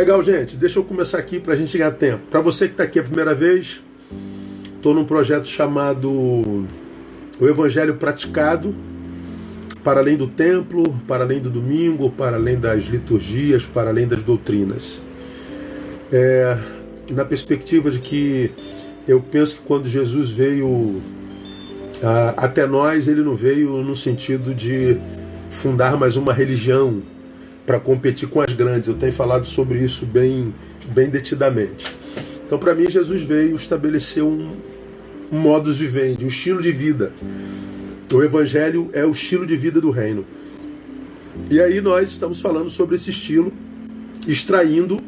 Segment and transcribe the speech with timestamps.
[0.00, 0.56] Legal, gente.
[0.56, 2.22] Deixa eu começar aqui para a gente ganhar tempo.
[2.30, 3.82] Para você que está aqui a primeira vez,
[4.74, 6.10] estou num projeto chamado
[7.38, 8.74] O Evangelho Praticado,
[9.84, 14.22] para além do templo, para além do domingo, para além das liturgias, para além das
[14.22, 15.02] doutrinas.
[16.10, 16.56] É,
[17.12, 18.50] na perspectiva de que
[19.06, 21.02] eu penso que quando Jesus veio
[22.02, 24.96] ah, até nós, ele não veio no sentido de
[25.50, 27.02] fundar mais uma religião
[27.66, 28.88] para competir com as grandes.
[28.88, 30.54] Eu tenho falado sobre isso bem,
[30.86, 31.94] bem detidamente.
[32.44, 34.56] Então, para mim, Jesus veio estabelecer um,
[35.30, 37.12] um modus vivendi, um estilo de vida.
[38.12, 40.24] O Evangelho é o estilo de vida do reino.
[41.48, 43.52] E aí nós estamos falando sobre esse estilo,
[44.26, 45.00] extraindo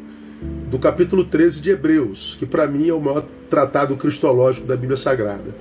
[0.69, 4.97] do capítulo 13 de Hebreus, que para mim é o maior tratado cristológico da Bíblia
[4.97, 5.53] Sagrada.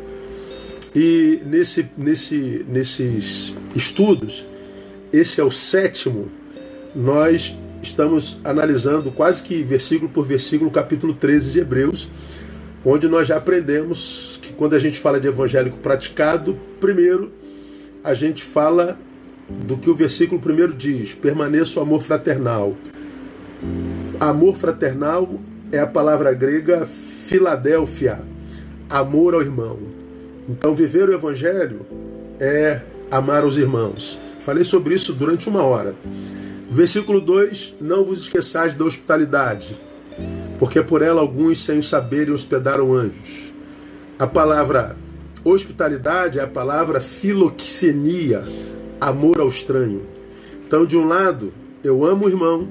[0.95, 4.47] E nesse, nesse, nesses estudos,
[5.13, 6.31] esse é o sétimo
[6.95, 12.09] nós estamos analisando quase que versículo por versículo o capítulo 13 de Hebreus,
[12.85, 17.33] onde nós já aprendemos que quando a gente fala de evangélico praticado, primeiro
[18.05, 18.99] a gente fala
[19.49, 22.75] do que o versículo primeiro diz: permaneça o amor fraternal.
[24.19, 25.41] Amor fraternal
[25.71, 28.21] é a palavra grega Filadélfia,
[28.89, 29.79] amor ao irmão.
[30.49, 31.87] Então, viver o evangelho
[32.39, 34.21] é amar os irmãos.
[34.41, 35.95] Falei sobre isso durante uma hora.
[36.73, 39.79] Versículo 2: Não vos esqueçais da hospitalidade,
[40.59, 43.53] porque por ela alguns, sem o saberem, hospedaram anjos.
[44.19, 44.97] A palavra
[45.45, 48.43] hospitalidade é a palavra filoxenia,
[48.99, 50.01] amor ao estranho.
[50.67, 51.53] Então, de um lado,
[51.85, 52.67] eu amo o irmão,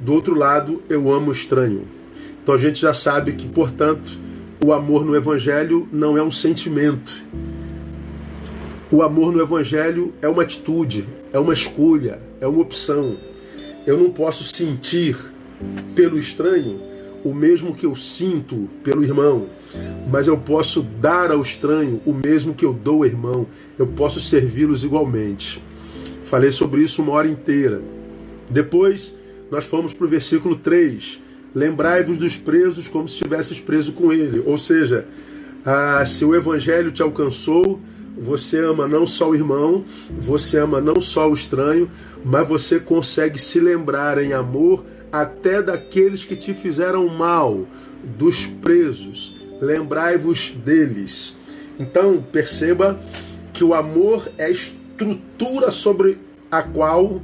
[0.00, 1.88] do outro lado, eu amo o estranho.
[2.40, 4.16] Então a gente já sabe que, portanto,
[4.64, 7.10] o amor no Evangelho não é um sentimento.
[8.92, 13.16] O amor no Evangelho é uma atitude, é uma escolha, é uma opção.
[13.86, 15.16] Eu não posso sentir
[15.94, 16.80] pelo estranho
[17.24, 19.46] o mesmo que eu sinto pelo irmão,
[20.10, 23.46] mas eu posso dar ao estranho o mesmo que eu dou ao irmão.
[23.78, 25.62] Eu posso servi-los igualmente.
[26.24, 27.82] Falei sobre isso uma hora inteira.
[28.48, 29.14] Depois,
[29.50, 31.20] nós fomos para o versículo 3.
[31.54, 34.42] Lembrai-vos dos presos como se estivesses preso com ele.
[34.46, 35.06] Ou seja,
[35.64, 37.80] ah, se o evangelho te alcançou,
[38.20, 39.84] você ama não só o irmão,
[40.18, 41.90] você ama não só o estranho,
[42.24, 47.66] mas você consegue se lembrar em amor até daqueles que te fizeram mal,
[48.02, 49.36] dos presos.
[49.60, 51.36] Lembrai-vos deles.
[51.78, 52.98] Então, perceba
[53.52, 56.18] que o amor é a estrutura sobre
[56.50, 57.22] a qual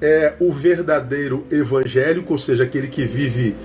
[0.00, 3.56] é o verdadeiro evangélico, ou seja, aquele que vive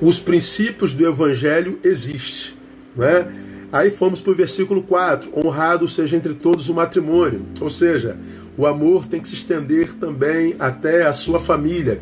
[0.00, 2.56] os princípios do evangelho, existe.
[2.96, 3.28] Não é?
[3.74, 7.44] Aí fomos para o versículo 4: honrado seja entre todos o matrimônio.
[7.60, 8.16] Ou seja,
[8.56, 12.00] o amor tem que se estender também até a sua família.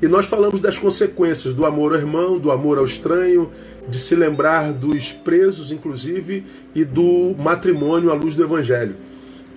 [0.00, 3.50] E nós falamos das consequências do amor ao irmão, do amor ao estranho,
[3.86, 8.96] de se lembrar dos presos, inclusive, e do matrimônio à luz do Evangelho.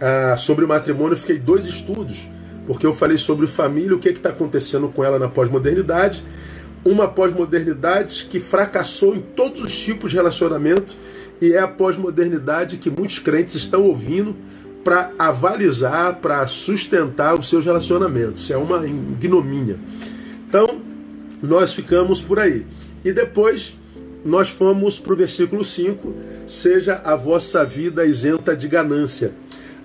[0.02, 2.28] Ah, sobre o matrimônio, fiquei dois estudos,
[2.68, 6.22] porque eu falei sobre família, o que é está acontecendo com ela na pós-modernidade.
[6.84, 10.98] Uma pós-modernidade que fracassou em todos os tipos de relacionamento
[11.42, 14.36] e é a pós-modernidade que muitos crentes estão ouvindo
[14.84, 18.50] para avalizar, para sustentar os seus relacionamentos.
[18.52, 19.78] É uma ignomínia.
[20.48, 20.80] Então,
[21.42, 22.66] nós ficamos por aí.
[23.04, 23.76] E depois
[24.24, 26.14] nós fomos para o versículo 5:
[26.48, 29.34] Seja a vossa vida isenta de ganância.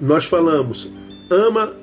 [0.01, 0.91] Nós falamos,
[1.31, 1.75] ama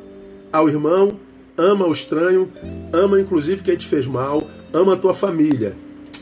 [0.52, 1.20] ao irmão,
[1.58, 2.52] ama ao estranho,
[2.94, 5.76] ama inclusive quem te fez mal, ama a tua família,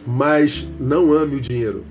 [0.05, 1.85] mas não ame o dinheiro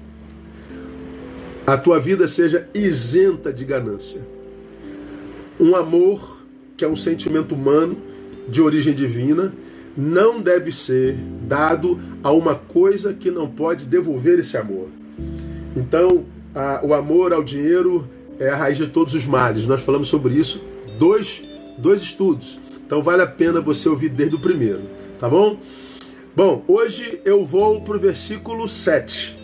[1.66, 4.20] a tua vida seja isenta de ganância.
[5.58, 6.42] Um amor,
[6.76, 7.97] que é um sentimento humano
[8.48, 9.52] de origem divina,
[9.97, 11.16] não deve ser
[11.47, 14.88] dado a uma coisa que não pode devolver esse amor.
[15.75, 18.08] Então, a, o amor ao dinheiro
[18.38, 19.64] é a raiz de todos os males.
[19.64, 20.62] Nós falamos sobre isso,
[20.98, 21.42] dois,
[21.78, 22.60] dois estudos.
[22.84, 24.82] Então, vale a pena você ouvir desde o primeiro,
[25.19, 25.58] tá bom?
[26.36, 29.44] Bom, hoje eu vou para o versículo 7.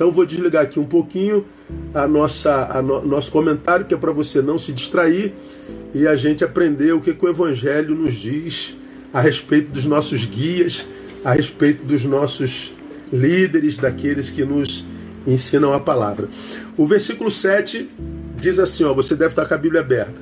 [0.00, 1.44] Então vou desligar aqui um pouquinho
[1.92, 5.34] a nossa a no, nosso comentário que é para você não se distrair
[5.92, 8.74] e a gente aprender o que, que o Evangelho nos diz
[9.12, 10.86] a respeito dos nossos guias,
[11.22, 12.72] a respeito dos nossos
[13.12, 14.86] líderes, daqueles que nos
[15.26, 16.30] ensinam a palavra.
[16.78, 17.86] O versículo 7
[18.38, 20.14] diz assim: ó, você deve estar com a Bíblia aberta.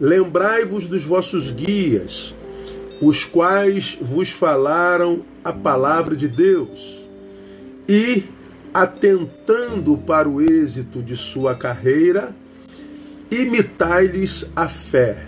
[0.00, 2.34] Lembrai-vos dos vossos guias,
[2.98, 7.06] os quais vos falaram a palavra de Deus,
[7.86, 8.24] e
[8.72, 12.34] atentando para o êxito de sua carreira,
[13.30, 15.26] imitai-lhes a fé.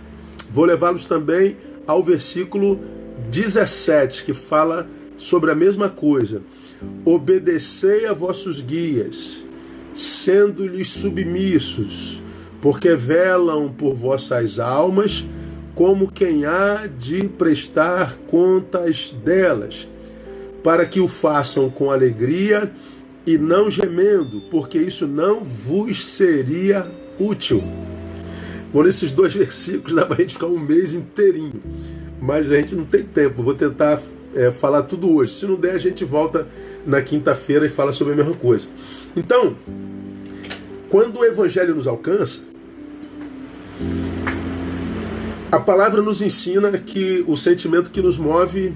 [0.51, 1.57] Vou levá-los também
[1.87, 2.81] ao versículo
[3.31, 6.43] 17, que fala sobre a mesma coisa.
[7.05, 9.45] Obedecei a vossos guias,
[9.95, 12.23] sendo-lhes submissos,
[12.61, 15.25] porque velam por vossas almas,
[15.75, 19.89] como quem há de prestar contas delas,
[20.63, 22.71] para que o façam com alegria
[23.27, 27.63] e não gemendo, porque isso não vos seria útil.
[28.73, 31.61] Bom, nesses dois versículos dá para a gente ficar um mês inteirinho,
[32.21, 33.43] mas a gente não tem tempo.
[33.43, 34.01] Vou tentar
[34.35, 35.35] é, falar tudo hoje.
[35.35, 36.47] Se não der, a gente volta
[36.87, 38.67] na quinta-feira e fala sobre a mesma coisa.
[39.17, 39.57] Então,
[40.89, 42.43] quando o Evangelho nos alcança,
[45.51, 48.73] a palavra nos ensina que o sentimento que nos move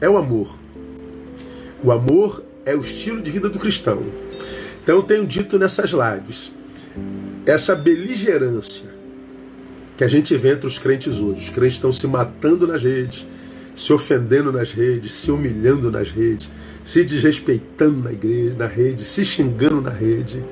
[0.00, 0.56] é o amor.
[1.82, 4.02] O amor é o estilo de vida do cristão.
[4.82, 6.52] Então eu tenho dito nessas lives,
[7.46, 8.92] essa beligerância
[9.96, 11.40] que a gente vê entre os crentes hoje.
[11.40, 13.26] Os crentes estão se matando nas redes,
[13.74, 16.50] se ofendendo nas redes, se humilhando nas redes,
[16.82, 20.42] se desrespeitando na igreja, na rede, se xingando na rede.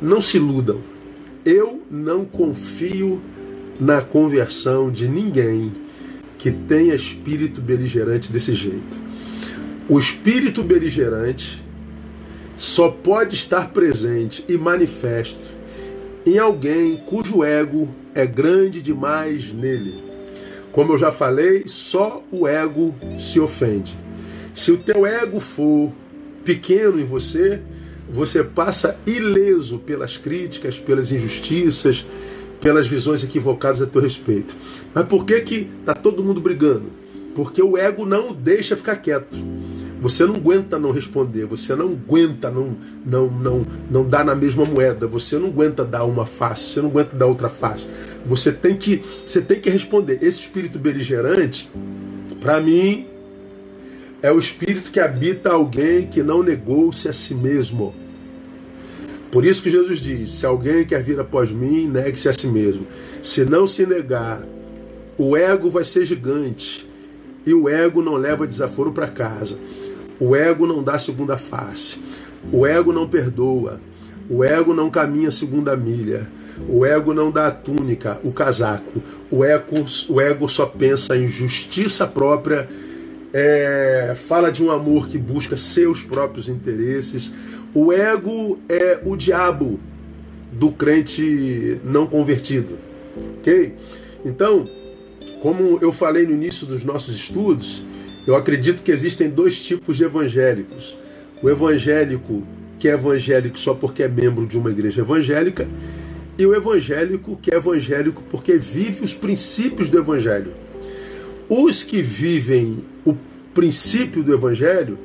[0.00, 0.80] Não se iludam.
[1.44, 3.20] Eu não confio
[3.80, 5.72] na conversão de ninguém
[6.38, 9.05] que tenha espírito beligerante desse jeito.
[9.88, 11.64] O espírito beligerante
[12.56, 15.54] só pode estar presente e manifesto
[16.26, 20.02] em alguém cujo ego é grande demais nele.
[20.72, 23.96] Como eu já falei, só o ego se ofende.
[24.52, 25.92] Se o teu ego for
[26.44, 27.60] pequeno em você,
[28.10, 32.04] você passa ileso pelas críticas, pelas injustiças,
[32.60, 34.56] pelas visões equivocadas a teu respeito.
[34.92, 36.90] Mas por que que tá todo mundo brigando?
[37.36, 39.36] Porque o ego não deixa ficar quieto.
[40.06, 44.64] Você não aguenta não responder, você não aguenta não não não não dar na mesma
[44.64, 47.88] moeda, você não aguenta dar uma face, você não aguenta dar outra face.
[48.24, 50.20] Você tem que você tem que responder.
[50.22, 51.68] Esse espírito beligerante,
[52.40, 53.08] para mim,
[54.22, 57.92] é o espírito que habita alguém que não negou-se a si mesmo.
[59.32, 62.86] Por isso que Jesus diz: se alguém quer vir após mim, negue-se a si mesmo.
[63.20, 64.46] Se não se negar,
[65.18, 66.88] o ego vai ser gigante
[67.44, 69.58] e o ego não leva desaforo para casa.
[70.18, 71.98] O ego não dá segunda face.
[72.52, 73.80] O ego não perdoa.
[74.28, 76.26] O ego não caminha segunda milha.
[76.68, 79.02] O ego não dá a túnica, o casaco.
[79.30, 82.68] O ego, o ego só pensa em justiça própria,
[83.32, 87.32] é, fala de um amor que busca seus próprios interesses.
[87.74, 89.78] O ego é o diabo
[90.50, 92.78] do crente não convertido.
[93.38, 93.74] Ok?
[94.24, 94.68] Então,
[95.40, 97.84] como eu falei no início dos nossos estudos,
[98.26, 100.96] eu acredito que existem dois tipos de evangélicos.
[101.42, 102.42] O evangélico
[102.78, 105.66] que é evangélico só porque é membro de uma igreja evangélica,
[106.38, 110.52] e o evangélico que é evangélico porque vive os princípios do evangelho.
[111.48, 113.16] Os que vivem o
[113.54, 114.98] princípio do evangelho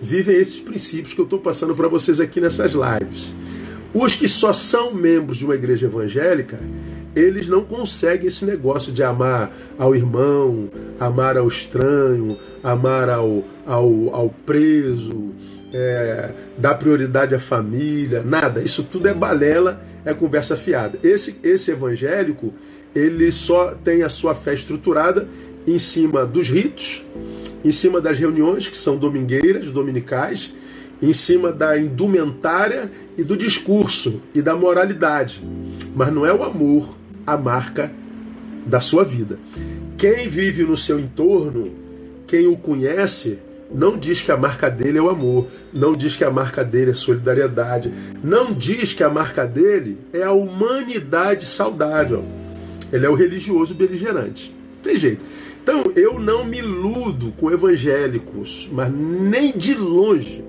[0.00, 3.32] vivem esses princípios que eu estou passando para vocês aqui nessas lives.
[3.94, 6.58] Os que só são membros de uma igreja evangélica,
[7.14, 10.68] eles não conseguem esse negócio de amar ao irmão,
[10.98, 15.32] amar ao estranho, amar ao, ao, ao preso,
[15.72, 18.60] é, dar prioridade à família, nada.
[18.60, 20.98] Isso tudo é balela, é conversa fiada.
[21.02, 22.52] Esse, esse evangélico,
[22.94, 25.28] ele só tem a sua fé estruturada
[25.66, 27.02] em cima dos ritos,
[27.64, 30.52] em cima das reuniões, que são domingueiras, dominicais,
[31.00, 35.42] em cima da indumentária e do discurso e da moralidade.
[35.94, 36.94] Mas não é o amor
[37.26, 37.90] a marca
[38.66, 39.38] da sua vida.
[39.96, 41.72] Quem vive no seu entorno,
[42.26, 43.38] quem o conhece,
[43.72, 46.92] não diz que a marca dele é o amor, não diz que a marca dele
[46.92, 52.24] é solidariedade, não diz que a marca dele é a humanidade saudável.
[52.92, 54.54] Ele é o religioso beligerante.
[54.82, 55.24] Tem jeito.
[55.62, 60.44] Então, eu não me iludo com evangélicos, mas nem de longe.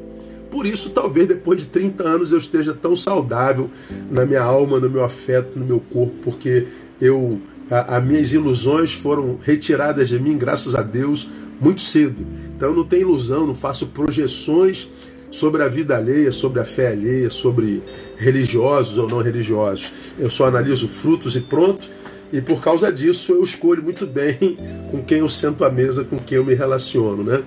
[0.56, 3.70] Por isso, talvez depois de 30 anos eu esteja tão saudável
[4.10, 6.66] na minha alma, no meu afeto, no meu corpo, porque
[7.02, 11.28] eu as minhas ilusões foram retiradas de mim, graças a Deus,
[11.60, 12.26] muito cedo.
[12.56, 14.88] Então eu não tenho ilusão, não faço projeções
[15.30, 17.84] sobre a vida alheia, sobre a fé alheia, sobre
[18.16, 19.92] religiosos ou não religiosos.
[20.18, 21.86] Eu só analiso frutos e pronto.
[22.32, 24.58] E por causa disso eu escolho muito bem
[24.90, 27.44] com quem eu sento à mesa, com quem eu me relaciono, né?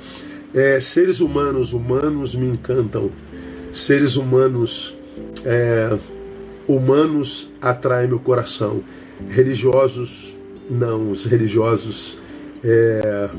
[0.55, 3.11] É, seres humanos, humanos me encantam.
[3.71, 4.97] Seres humanos,
[5.45, 5.99] é,
[6.67, 8.83] humanos atraem meu coração.
[9.29, 10.35] Religiosos,
[10.71, 11.11] não.
[11.11, 12.19] Os religiosos
[12.65, 13.31] é,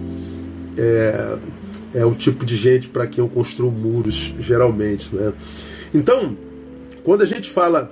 [0.78, 1.38] é,
[1.96, 5.14] é o tipo de gente para quem eu construo muros, geralmente.
[5.16, 5.34] Né?
[5.94, 6.38] Então,
[7.04, 7.92] quando a gente fala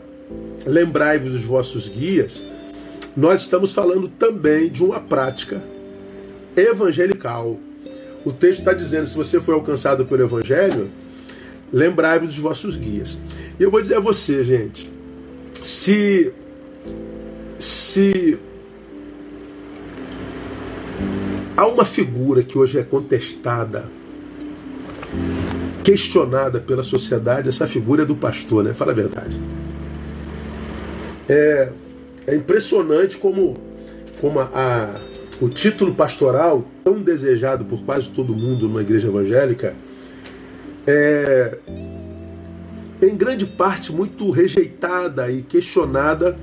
[0.65, 2.43] lembrai-vos dos vossos guias,
[3.15, 5.61] nós estamos falando também de uma prática
[6.55, 7.59] evangelical
[8.27, 10.91] o texto está dizendo: se você foi alcançado pelo Evangelho,
[11.71, 13.17] lembrai-vos dos vossos guias.
[13.57, 14.91] E eu vou dizer a você, gente,
[15.63, 16.33] se
[17.57, 18.37] se
[21.55, 23.85] há uma figura que hoje é contestada,
[25.83, 28.73] questionada pela sociedade, essa figura é do pastor, né?
[28.73, 29.39] Fala a verdade.
[31.29, 31.71] É,
[32.27, 33.57] é impressionante como,
[34.19, 34.99] como a, a,
[35.39, 39.75] o título pastoral, tão desejado por quase todo mundo numa igreja evangélica,
[40.85, 41.57] é
[43.01, 46.37] em grande parte muito rejeitada e questionada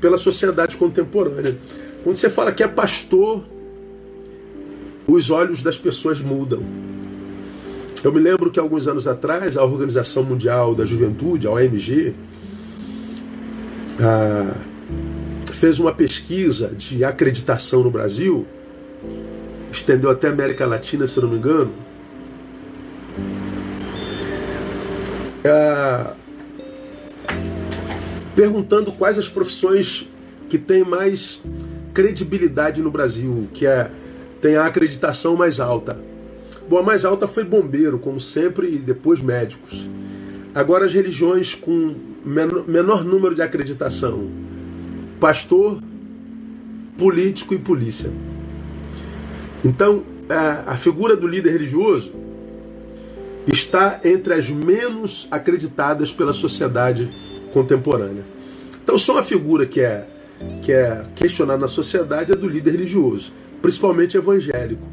[0.00, 1.56] pela sociedade contemporânea.
[2.02, 3.44] Quando você fala que é pastor,
[5.06, 6.62] os olhos das pessoas mudam.
[8.02, 12.14] Eu me lembro que alguns anos atrás, a Organização Mundial da Juventude, a OMG,
[14.00, 14.54] a,
[15.58, 18.46] fez uma pesquisa de acreditação no Brasil,
[19.72, 21.72] estendeu até a América Latina, se eu não me engano.
[25.44, 26.14] A,
[28.36, 30.08] perguntando quais as profissões
[30.48, 31.40] que têm mais
[31.92, 33.90] credibilidade no Brasil, que é,
[34.40, 35.98] tem a acreditação mais alta.
[36.68, 39.90] Bom, a mais alta foi bombeiro, como sempre, e depois médicos.
[40.54, 44.47] Agora as religiões com menor número de acreditação:
[45.20, 45.82] pastor,
[46.96, 48.10] político e polícia.
[49.64, 52.12] Então, a, a figura do líder religioso
[53.46, 57.10] está entre as menos acreditadas pela sociedade
[57.52, 58.24] contemporânea.
[58.82, 60.06] Então, só uma figura que é,
[60.62, 64.86] que é questionada na sociedade é do líder religioso, principalmente evangélico.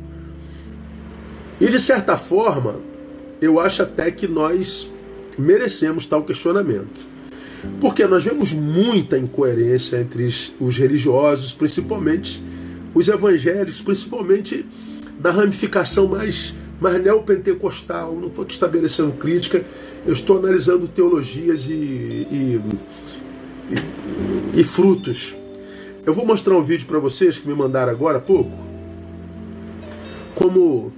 [1.60, 2.76] E de certa forma,
[3.42, 4.90] eu acho até que nós
[5.38, 7.15] merecemos tal questionamento.
[7.80, 10.28] Porque nós vemos muita incoerência entre
[10.60, 12.42] os religiosos, principalmente
[12.94, 14.66] os evangélicos, principalmente
[15.20, 18.16] da ramificação mais, mais neopentecostal.
[18.16, 19.64] Não estou aqui estabelecendo crítica,
[20.06, 22.62] eu estou analisando teologias e, e,
[24.56, 25.36] e, e frutos.
[26.06, 28.58] Eu vou mostrar um vídeo para vocês que me mandaram agora há pouco.
[30.36, 30.94] Como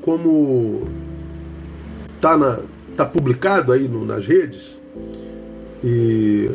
[0.00, 0.88] como
[2.20, 2.60] tá na
[2.96, 4.78] tá publicado aí no, nas redes
[5.82, 6.50] e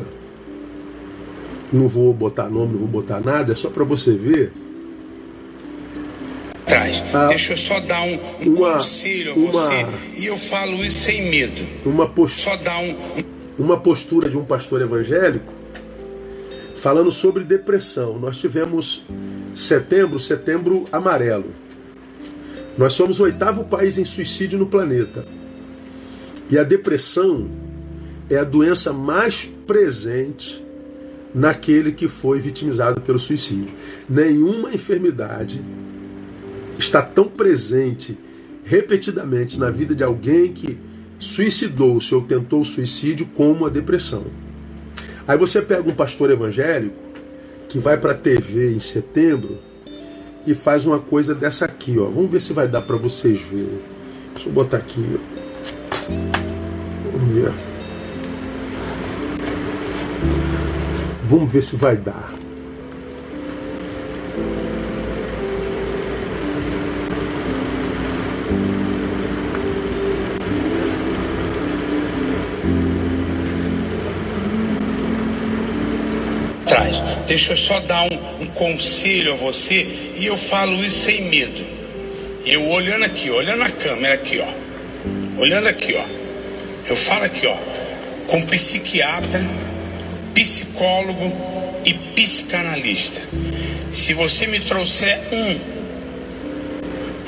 [1.71, 4.51] não vou botar nome, não vou botar nada, é só para você ver.
[6.65, 7.03] Traz.
[7.13, 9.85] Ah, Deixa eu só dar um, um uma, conselho a uma, você
[10.17, 11.61] e eu falo isso sem medo.
[11.85, 12.95] Uma postura, só dar um,
[13.57, 15.53] uma postura de um pastor evangélico
[16.75, 18.19] falando sobre depressão.
[18.19, 19.03] Nós tivemos
[19.53, 21.51] setembro, setembro amarelo.
[22.77, 25.25] Nós somos o oitavo país em suicídio no planeta.
[26.49, 27.49] E a depressão
[28.29, 30.63] é a doença mais presente
[31.33, 33.73] naquele que foi vitimizado pelo suicídio.
[34.09, 35.61] Nenhuma enfermidade
[36.77, 38.17] está tão presente
[38.63, 40.77] repetidamente na vida de alguém que
[41.19, 44.25] suicidou-se ou tentou suicídio como a depressão.
[45.27, 46.95] Aí você pega um pastor evangélico
[47.67, 49.57] que vai para a TV em setembro
[50.45, 52.05] e faz uma coisa dessa aqui, ó.
[52.05, 53.79] Vamos ver se vai dar para vocês verem.
[54.33, 55.03] Deixa eu botar aqui.
[57.11, 57.74] Vamos ver.
[61.27, 62.31] Vamos ver se vai dar.
[76.67, 77.01] Traz.
[77.27, 81.65] Deixa eu só dar um, um conselho a você e eu falo isso sem medo.
[82.45, 85.41] Eu olhando aqui, olhando a câmera aqui, ó.
[85.41, 86.05] Olhando aqui, ó.
[86.87, 87.57] Eu falo aqui, ó,
[88.27, 89.41] com psiquiatra
[90.35, 91.31] psicólogo
[91.85, 93.21] e psicanalista.
[93.91, 95.57] Se você me trouxer um,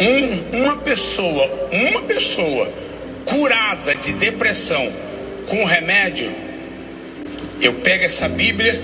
[0.03, 2.69] um, uma pessoa, uma pessoa
[3.25, 4.91] curada de depressão
[5.47, 6.29] com remédio,
[7.61, 8.79] eu pego essa Bíblia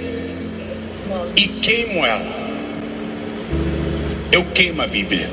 [1.35, 2.43] e queimo ela.
[4.31, 5.29] Eu queimo a Bíblia.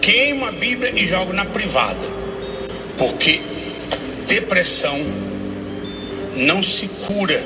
[0.00, 2.20] Queimo a Bíblia e jogo na privada.
[2.96, 3.40] Porque
[4.26, 4.98] depressão
[6.40, 7.42] não se cura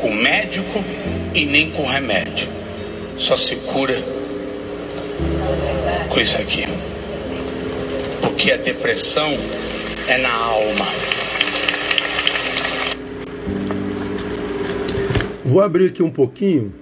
[0.00, 0.84] com médico
[1.34, 2.48] e nem com remédio.
[3.16, 3.94] Só se cura
[6.08, 6.64] com isso aqui.
[8.20, 9.32] Porque a depressão
[10.08, 10.86] é na alma.
[15.44, 16.74] Vou abrir aqui um pouquinho.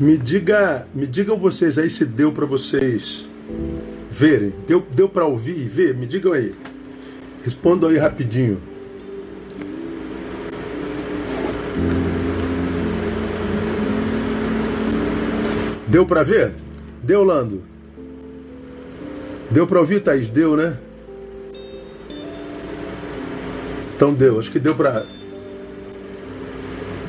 [0.00, 3.28] Me diga, me digam vocês aí se deu para vocês
[4.10, 4.52] verem.
[4.66, 5.94] Deu, deu para ouvir e ver?
[5.94, 6.52] Me digam aí.
[7.44, 8.69] Respondam aí rapidinho.
[15.90, 16.52] Deu para ver?
[17.02, 17.64] Deu, Lando?
[19.50, 20.30] Deu para ouvir, Thaís?
[20.30, 20.78] Deu, né?
[23.96, 24.38] Então deu.
[24.38, 25.04] Acho que deu para.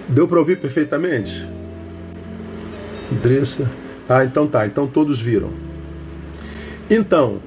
[0.10, 1.48] Deu para ouvir perfeitamente?
[3.12, 3.70] Andressa.
[4.10, 4.66] Ah, então tá.
[4.66, 5.52] Então todos viram.
[6.90, 7.40] Então,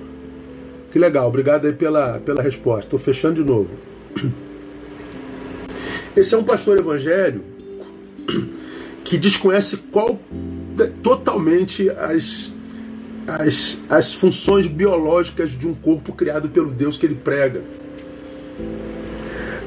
[0.92, 1.26] que legal.
[1.26, 2.86] Obrigado aí pela, pela resposta.
[2.86, 3.70] Estou fechando de novo.
[6.16, 7.44] Esse é um pastor evangélico
[9.02, 10.16] que desconhece qual
[11.02, 12.52] totalmente as,
[13.26, 17.62] as, as funções biológicas de um corpo criado pelo Deus que ele prega.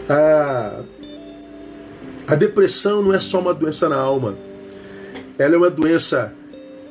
[0.10, 0.84] A,
[2.28, 4.38] a depressão não é só uma doença na alma,
[5.38, 6.34] ela é uma doença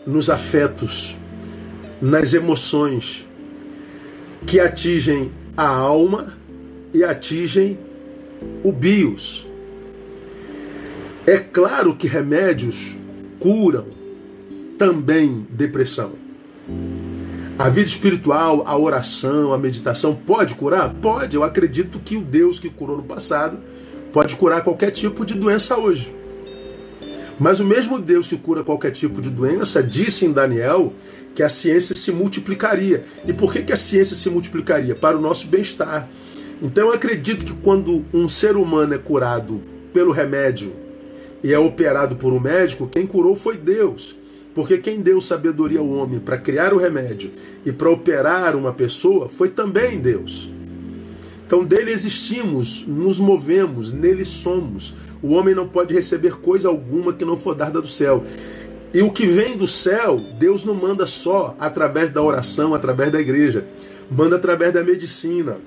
[0.07, 1.17] nos afetos,
[2.01, 3.27] nas emoções,
[4.47, 6.35] que atingem a alma
[6.95, 7.79] e atingem
[8.63, 9.47] o bios.
[11.27, 12.97] É claro que remédios
[13.41, 13.96] curam
[14.79, 16.13] também depressão.
[17.59, 20.93] A vida espiritual, a oração, a meditação pode curar?
[20.95, 21.37] Pode.
[21.37, 23.59] Eu acredito que o Deus que curou no passado
[24.13, 26.15] pode curar qualquer tipo de doença hoje.
[27.39, 30.93] Mas o mesmo Deus que cura qualquer tipo de doença disse em Daniel
[31.35, 33.05] que a ciência se multiplicaria.
[33.27, 34.95] E por que, que a ciência se multiplicaria?
[34.95, 36.09] Para o nosso bem-estar.
[36.63, 40.73] Então eu acredito que quando um ser humano é curado pelo remédio
[41.45, 44.16] e é operado por um médico, quem curou foi Deus.
[44.57, 47.31] Porque quem deu sabedoria ao homem para criar o remédio
[47.63, 50.51] e para operar uma pessoa foi também Deus.
[51.47, 54.95] Então dele existimos, nos movemos, nele somos.
[55.23, 58.25] O homem não pode receber coisa alguma que não for dada do céu.
[58.95, 63.21] E o que vem do céu, Deus não manda só através da oração, através da
[63.21, 63.67] igreja.
[64.11, 65.59] Manda através da medicina,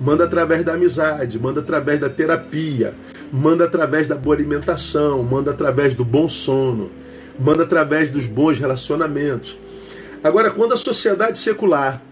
[0.00, 2.94] manda através da amizade, manda através da terapia,
[3.30, 7.01] manda através da boa alimentação, manda através do bom sono,
[7.38, 9.58] manda através dos bons relacionamentos.
[10.22, 12.02] Agora, quando a sociedade secular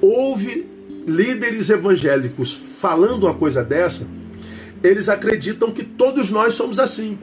[0.00, 0.68] ouve
[1.06, 4.06] líderes evangélicos falando uma coisa dessa,
[4.82, 7.18] eles acreditam que todos nós somos assim.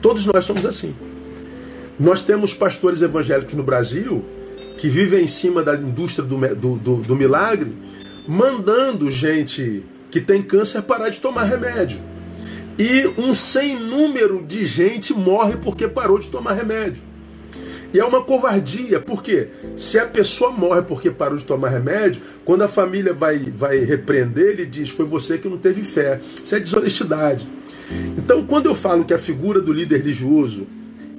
[0.00, 0.94] Todos nós somos assim.
[1.98, 4.24] Nós temos pastores evangélicos no Brasil
[4.78, 7.76] que vivem em cima da indústria do, do, do, do milagre,
[8.26, 11.98] mandando gente que tem câncer parar de tomar remédio.
[12.80, 17.02] E um sem número de gente morre porque parou de tomar remédio.
[17.92, 22.62] E é uma covardia, porque se a pessoa morre porque parou de tomar remédio, quando
[22.62, 26.20] a família vai, vai repreender, ele diz: Foi você que não teve fé.
[26.42, 27.46] Isso é desonestidade.
[28.16, 30.66] Então, quando eu falo que a figura do líder religioso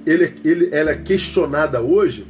[0.04, 2.26] ele, ele, ela é questionada hoje,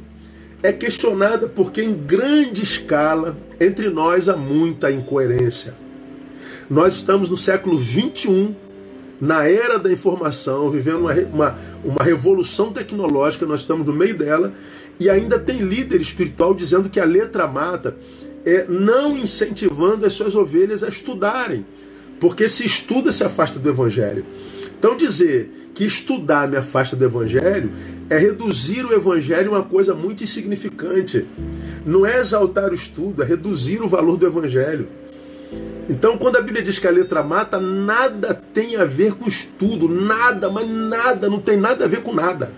[0.62, 5.74] é questionada porque, em grande escala, entre nós há muita incoerência.
[6.68, 8.54] Nós estamos no século 21
[9.22, 14.52] na era da informação, vivendo uma, uma, uma revolução tecnológica, nós estamos no meio dela,
[14.98, 17.96] e ainda tem líder espiritual dizendo que a letra mata,
[18.44, 21.64] é não incentivando as suas ovelhas a estudarem,
[22.18, 24.26] porque se estuda se afasta do evangelho.
[24.76, 27.70] Então dizer que estudar me afasta do evangelho
[28.10, 31.24] é reduzir o evangelho a uma coisa muito insignificante.
[31.86, 34.88] Não é exaltar o estudo, é reduzir o valor do evangelho.
[35.88, 39.88] Então, quando a Bíblia diz que a letra mata, nada tem a ver com estudo,
[39.88, 42.52] nada, mas nada, não tem nada a ver com nada.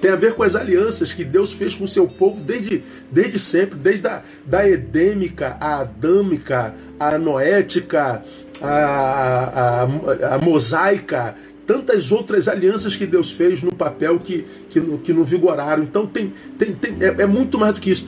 [0.00, 3.38] Tem a ver com as alianças que Deus fez com o seu povo desde, desde
[3.38, 8.22] sempre, desde a da edêmica, a adâmica, a noética,
[8.62, 14.80] a, a, a, a mosaica, tantas outras alianças que Deus fez no papel que, que,
[14.80, 15.82] que não vigoraram.
[15.82, 18.06] Então tem, tem, tem é, é muito mais do que isso.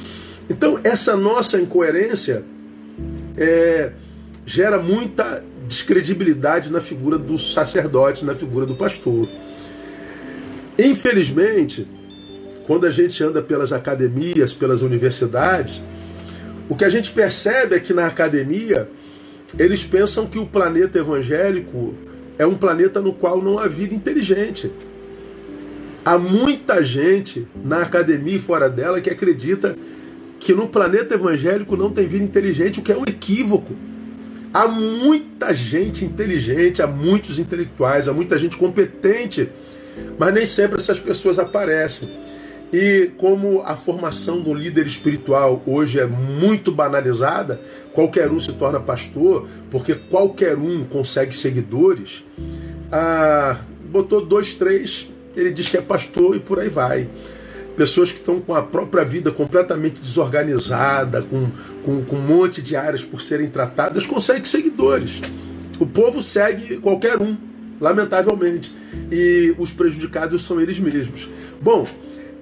[0.49, 2.45] Então, essa nossa incoerência
[3.37, 3.93] é,
[4.45, 9.29] gera muita descredibilidade na figura do sacerdote, na figura do pastor.
[10.79, 11.87] Infelizmente,
[12.67, 15.83] quando a gente anda pelas academias, pelas universidades,
[16.69, 18.89] o que a gente percebe é que na academia
[19.59, 21.95] eles pensam que o planeta evangélico
[22.39, 24.73] é um planeta no qual não há vida inteligente.
[26.05, 29.77] Há muita gente na academia e fora dela que acredita
[30.45, 33.75] que no planeta evangélico não tem vida inteligente, o que é um equívoco.
[34.53, 39.49] Há muita gente inteligente, há muitos intelectuais, há muita gente competente,
[40.19, 42.11] mas nem sempre essas pessoas aparecem.
[42.73, 47.61] E como a formação do líder espiritual hoje é muito banalizada,
[47.93, 52.25] qualquer um se torna pastor, porque qualquer um consegue seguidores.
[52.91, 57.09] Ah, botou dois, três, ele diz que é pastor e por aí vai
[57.77, 61.51] pessoas que estão com a própria vida completamente desorganizada, com,
[61.85, 65.21] com, com um monte de áreas por serem tratadas, conseguem seguidores.
[65.79, 67.37] O povo segue qualquer um,
[67.81, 68.75] lamentavelmente.
[69.11, 71.29] E os prejudicados são eles mesmos.
[71.61, 71.87] Bom,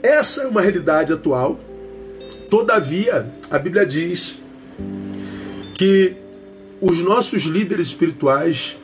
[0.02, 1.58] essa é uma realidade atual
[2.50, 4.36] Todavia, a Bíblia diz
[5.74, 6.16] que
[6.80, 8.76] os nossos líderes espirituais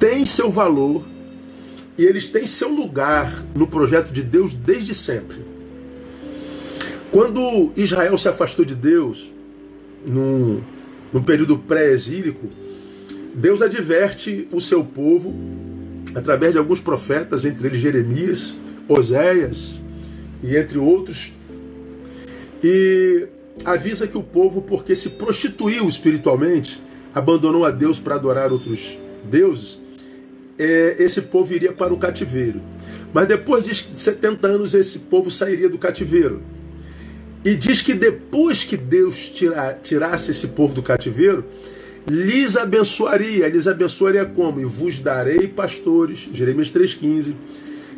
[0.00, 1.04] têm seu valor
[1.98, 5.38] e eles têm seu lugar no projeto de Deus desde sempre.
[7.10, 9.32] Quando Israel se afastou de Deus,
[10.04, 10.62] no,
[11.22, 12.48] período pré-exílico,
[13.34, 15.34] Deus adverte o seu povo
[16.14, 18.56] através de alguns profetas, entre eles Jeremias,
[18.88, 19.80] Oséias
[20.42, 21.32] e entre outros,
[22.62, 23.26] e
[23.64, 26.82] avisa que o povo, porque se prostituiu espiritualmente,
[27.14, 29.80] abandonou a Deus para adorar outros deuses,
[30.58, 32.60] é, esse povo iria para o cativeiro.
[33.12, 36.42] Mas depois de 70 anos, esse povo sairia do cativeiro.
[37.44, 41.44] E diz que depois que Deus tira, tirasse esse povo do cativeiro,
[42.06, 43.48] lhes abençoaria.
[43.48, 44.60] Lhes abençoaria como?
[44.60, 47.34] E vos darei pastores, Jeremias 3,15,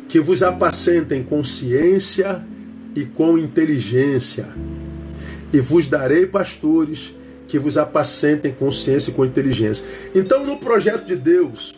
[0.07, 2.43] que vos apacentem com ciência
[2.95, 4.47] e com inteligência.
[5.51, 7.13] E vos darei pastores
[7.47, 9.83] que vos apacentem com ciência e com inteligência.
[10.13, 11.73] Então, no projeto de Deus,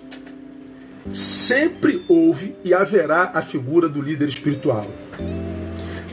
[1.13, 4.87] sempre houve e haverá a figura do líder espiritual.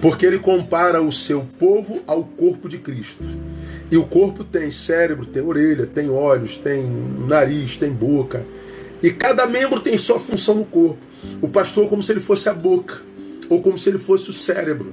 [0.00, 3.24] Porque ele compara o seu povo ao corpo de Cristo.
[3.90, 6.86] E o corpo tem cérebro, tem orelha, tem olhos, tem
[7.26, 8.44] nariz, tem boca.
[9.02, 10.98] E cada membro tem sua função no corpo.
[11.40, 13.02] O pastor, como se ele fosse a boca,
[13.48, 14.92] ou como se ele fosse o cérebro.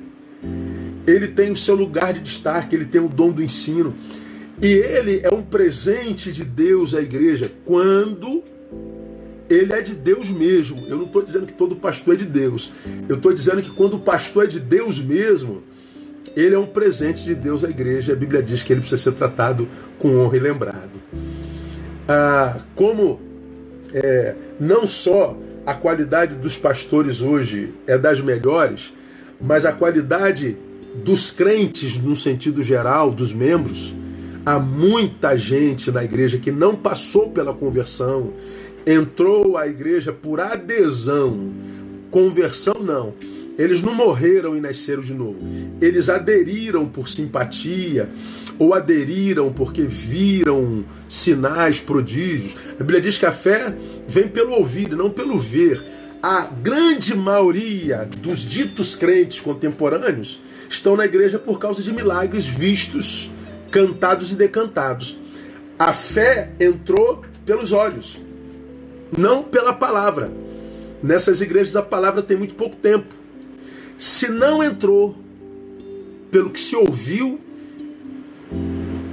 [1.06, 3.96] Ele tem o seu lugar de destaque, ele tem o dom do ensino.
[4.62, 8.44] E ele é um presente de Deus à igreja quando
[9.50, 10.86] ele é de Deus mesmo.
[10.88, 12.72] Eu não estou dizendo que todo pastor é de Deus.
[13.08, 15.64] Eu estou dizendo que quando o pastor é de Deus mesmo,
[16.36, 18.14] ele é um presente de Deus à igreja.
[18.14, 21.02] A Bíblia diz que ele precisa ser tratado com honra e lembrado.
[22.08, 23.20] Ah, como
[23.94, 28.94] é, não só a qualidade dos pastores hoje é das melhores,
[29.42, 30.58] mas a qualidade
[31.04, 33.94] dos crentes, no sentido geral, dos membros,
[34.46, 38.34] há muita gente na igreja que não passou pela conversão,
[38.86, 41.52] entrou à igreja por adesão,
[42.12, 43.14] conversão não.
[43.58, 45.40] Eles não morreram e nasceram de novo.
[45.82, 48.10] Eles aderiram por simpatia
[48.60, 52.56] ou aderiram porque viram sinais, prodígios.
[52.74, 53.74] A Bíblia diz que a fé
[54.08, 55.84] vem pelo ouvir, não pelo ver.
[56.22, 63.32] A grande maioria dos ditos crentes contemporâneos estão na igreja por causa de milagres vistos,
[63.72, 65.18] cantados e decantados.
[65.80, 68.25] A fé entrou pelos olhos
[69.18, 70.32] não pela palavra.
[71.02, 73.14] Nessas igrejas a palavra tem muito pouco tempo.
[73.98, 75.16] Se não entrou
[76.32, 77.40] pelo que se ouviu,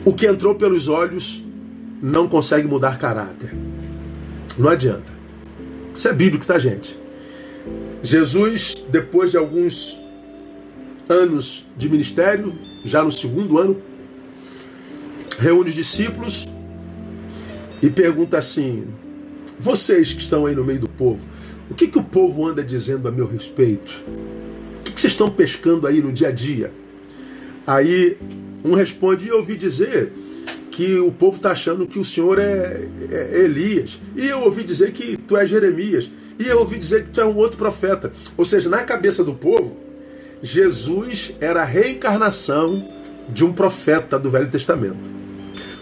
[0.05, 1.42] o que entrou pelos olhos
[2.02, 3.55] não consegue mudar caráter.
[4.59, 5.12] Não adianta.
[5.96, 6.98] Isso é bíblico, tá, gente?
[8.02, 10.00] Jesus, depois de alguns
[11.09, 13.81] anos de ministério, já no segundo ano,
[15.38, 16.48] reúne os discípulos
[17.81, 18.88] e pergunta assim:
[19.62, 21.25] vocês que estão aí no meio do povo,
[21.70, 24.03] o que, que o povo anda dizendo a meu respeito?
[24.81, 26.72] O que, que vocês estão pescando aí no dia a dia?
[27.64, 28.18] Aí
[28.64, 30.12] um responde, eu ouvi dizer
[30.72, 34.01] que o povo está achando que o senhor é, é, Elias.
[34.16, 36.11] E eu ouvi dizer que tu és Jeremias.
[36.38, 38.12] E eu ouvi dizer que tu é um outro profeta.
[38.37, 39.77] Ou seja, na cabeça do povo,
[40.42, 42.88] Jesus era a reencarnação
[43.29, 45.09] de um profeta do Velho Testamento.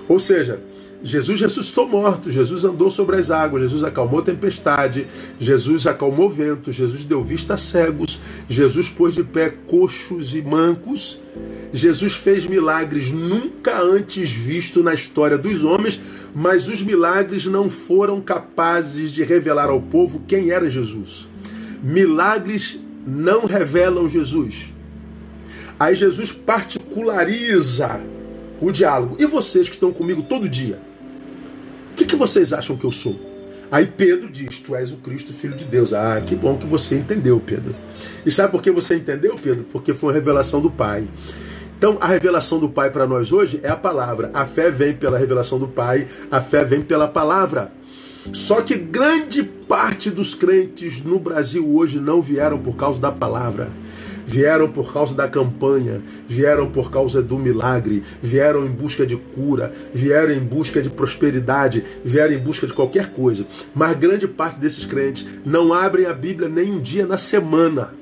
[0.06, 0.60] Ou seja,
[1.02, 5.06] Jesus ressuscitou morto, Jesus andou sobre as águas, Jesus acalmou tempestade,
[5.38, 11.18] Jesus acalmou vento, Jesus deu vista a cegos, Jesus pôs de pé coxos e mancos,
[11.72, 15.98] Jesus fez milagres nunca antes vistos na história dos homens,
[16.34, 21.26] mas os milagres não foram capazes de revelar ao povo quem era Jesus.
[21.82, 24.70] Milagres não revelam Jesus.
[25.78, 28.02] Aí Jesus particulariza
[28.60, 29.16] o diálogo.
[29.18, 30.89] E vocês que estão comigo todo dia?
[31.96, 33.18] Que, que vocês acham que eu sou?
[33.70, 35.92] Aí Pedro diz: Tu és o Cristo, filho de Deus.
[35.92, 37.74] Ah, que bom que você entendeu, Pedro.
[38.24, 39.64] E sabe por que você entendeu, Pedro?
[39.72, 41.06] Porque foi uma revelação do Pai.
[41.78, 44.30] Então, a revelação do Pai para nós hoje é a palavra.
[44.34, 47.72] A fé vem pela revelação do Pai, a fé vem pela palavra.
[48.32, 53.70] Só que grande parte dos crentes no Brasil hoje não vieram por causa da palavra
[54.26, 59.72] vieram por causa da campanha, vieram por causa do milagre, vieram em busca de cura,
[59.92, 63.46] vieram em busca de prosperidade, vieram em busca de qualquer coisa.
[63.74, 67.94] Mas grande parte desses crentes não abrem a Bíblia nem um dia na semana.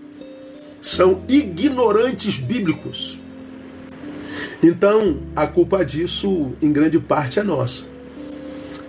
[0.81, 3.20] São ignorantes bíblicos.
[4.62, 7.85] Então, a culpa disso, em grande parte, é nossa.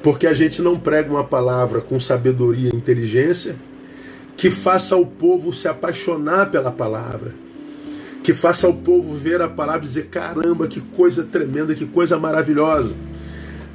[0.01, 3.55] Porque a gente não prega uma palavra com sabedoria e inteligência
[4.39, 7.34] que faça o povo se apaixonar pela palavra,
[8.23, 12.17] que faça o povo ver a palavra e dizer: caramba, que coisa tremenda, que coisa
[12.17, 12.93] maravilhosa.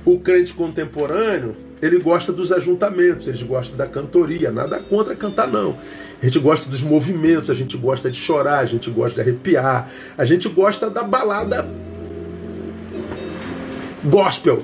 [0.06, 5.76] O crente contemporâneo, ele gosta dos ajuntamentos, ele gosta da cantoria, nada contra cantar, não.
[6.22, 9.90] A gente gosta dos movimentos, a gente gosta de chorar, a gente gosta de arrepiar,
[10.16, 11.68] a gente gosta da balada
[14.02, 14.62] gospel.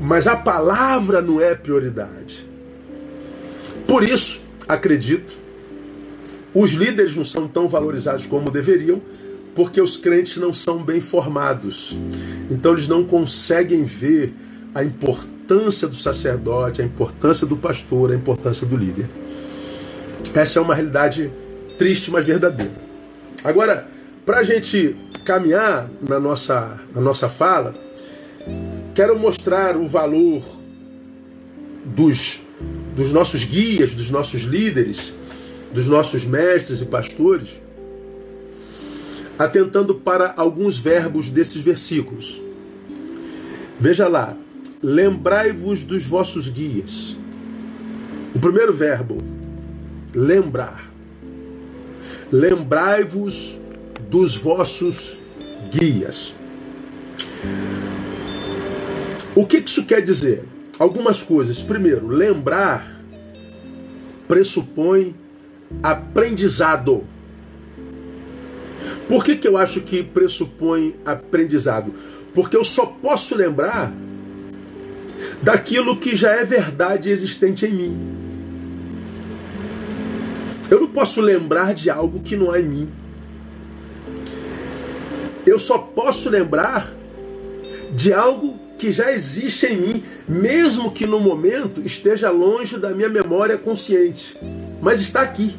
[0.00, 2.44] Mas a palavra não é prioridade.
[3.86, 5.36] Por isso, acredito,
[6.54, 9.00] os líderes não são tão valorizados como deveriam,
[9.54, 11.98] porque os crentes não são bem formados.
[12.50, 14.32] Então eles não conseguem ver
[14.74, 19.08] a importância do sacerdote, a importância do pastor, a importância do líder.
[20.34, 21.30] Essa é uma realidade
[21.76, 22.72] triste, mas verdadeira.
[23.42, 23.88] Agora,
[24.24, 27.74] para a gente caminhar na nossa, na nossa fala,
[28.94, 30.42] quero mostrar o valor
[31.84, 32.40] dos,
[32.96, 35.14] dos nossos guias, dos nossos líderes,
[35.72, 37.48] dos nossos mestres e pastores,
[39.38, 42.40] atentando para alguns verbos desses versículos.
[43.78, 44.36] Veja lá,
[44.82, 47.16] lembrai-vos dos vossos guias.
[48.34, 49.18] O primeiro verbo,
[50.14, 50.90] lembrar.
[52.30, 53.58] Lembrai-vos
[54.10, 55.18] dos vossos
[55.70, 56.34] guias.
[59.34, 60.44] O que isso quer dizer?
[60.80, 61.60] Algumas coisas.
[61.60, 62.90] Primeiro, lembrar
[64.26, 65.14] pressupõe
[65.82, 67.04] aprendizado.
[69.06, 71.92] Por que, que eu acho que pressupõe aprendizado?
[72.34, 73.92] Porque eu só posso lembrar
[75.42, 78.16] daquilo que já é verdade existente em mim.
[80.70, 82.90] Eu não posso lembrar de algo que não há em mim.
[85.44, 86.90] Eu só posso lembrar
[87.92, 93.08] de algo que já existe em mim, mesmo que no momento esteja longe da minha
[93.08, 94.36] memória consciente
[94.80, 95.54] mas está aqui.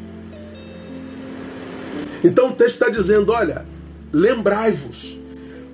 [2.24, 3.66] Então o texto está dizendo: olha,
[4.12, 5.20] lembrai-vos.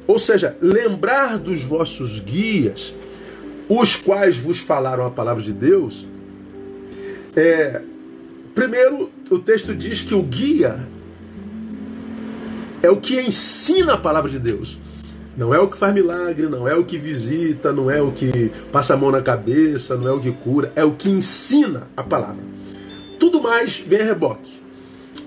[0.06, 2.96] Ou seja, lembrar dos vossos guias,
[3.68, 6.08] os quais vos falaram a palavra de Deus.
[7.36, 7.82] É,
[8.56, 10.88] primeiro, o texto diz que o guia
[12.82, 14.78] é o que ensina a palavra de Deus.
[15.38, 18.52] Não é o que faz milagre, não é o que visita, não é o que
[18.72, 22.02] passa a mão na cabeça, não é o que cura, é o que ensina a
[22.02, 22.44] palavra.
[23.20, 24.52] Tudo mais vem a reboque.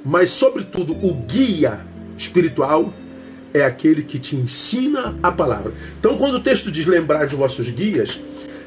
[0.05, 2.93] Mas, sobretudo, o guia espiritual
[3.55, 5.73] é aquele que te ensina a palavra.
[6.01, 8.19] Então, quando o texto diz lembrar de vossos guias,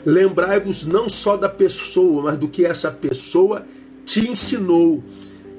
[0.06, 3.66] lembrai-vos não só da pessoa, mas do que essa pessoa
[4.06, 5.04] te ensinou.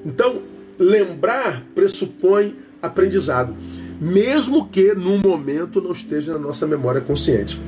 [0.03, 0.41] Então,
[0.79, 3.55] lembrar pressupõe aprendizado,
[3.99, 7.59] mesmo que no momento não esteja na nossa memória consciente.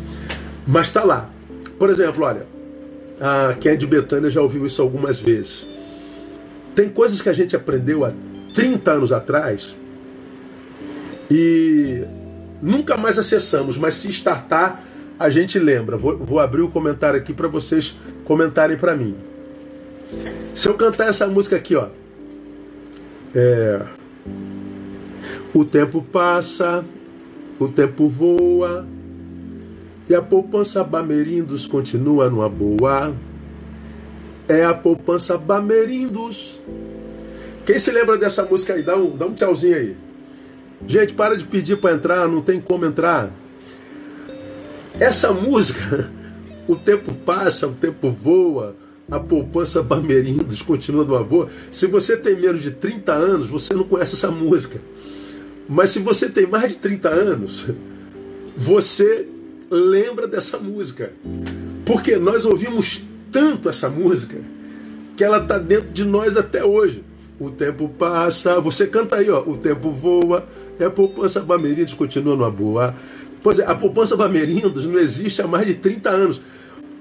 [0.66, 1.30] Mas está lá.
[1.80, 2.46] Por exemplo, olha,
[3.20, 5.66] a quem é de Betânia já ouviu isso algumas vezes.
[6.76, 8.12] Tem coisas que a gente aprendeu há
[8.54, 9.76] 30 anos atrás
[11.30, 12.04] e
[12.62, 14.84] nunca mais acessamos, mas se startar,
[15.20, 15.98] a gente lembra.
[15.98, 19.16] Vou, vou abrir o um comentário aqui para vocês comentarem para mim.
[20.54, 21.88] Se eu cantar essa música aqui, ó.
[23.36, 23.82] É,
[25.60, 26.86] o tempo passa,
[27.60, 28.88] o tempo voa,
[30.10, 33.14] e a poupança Bamerindos continua numa boa
[34.48, 36.60] é a poupança Bamerindos.
[37.66, 38.82] Quem se lembra dessa música aí?
[38.82, 39.98] Dá um, dá um tchauzinho aí.
[40.88, 43.32] Gente, para de pedir para entrar, não tem como entrar.
[45.00, 46.10] Essa música,
[46.68, 48.76] o tempo passa, o tempo voa,
[49.12, 51.48] a poupança Bamerindos continua do avô.
[51.72, 54.80] Se você tem menos de 30 anos, você não conhece essa música.
[55.68, 57.66] Mas se você tem mais de 30 anos,
[58.56, 59.28] você
[59.70, 61.12] lembra dessa música.
[61.86, 64.38] Porque nós ouvimos tanto essa música
[65.16, 67.04] que ela está dentro de nós até hoje.
[67.40, 69.42] O tempo passa, você canta aí, ó.
[69.42, 70.48] O tempo voa,
[70.80, 72.96] e a poupança Bamerindos continua numa boa.
[73.44, 76.42] Pois é, a poupança Bamerindos não existe há mais de 30 anos.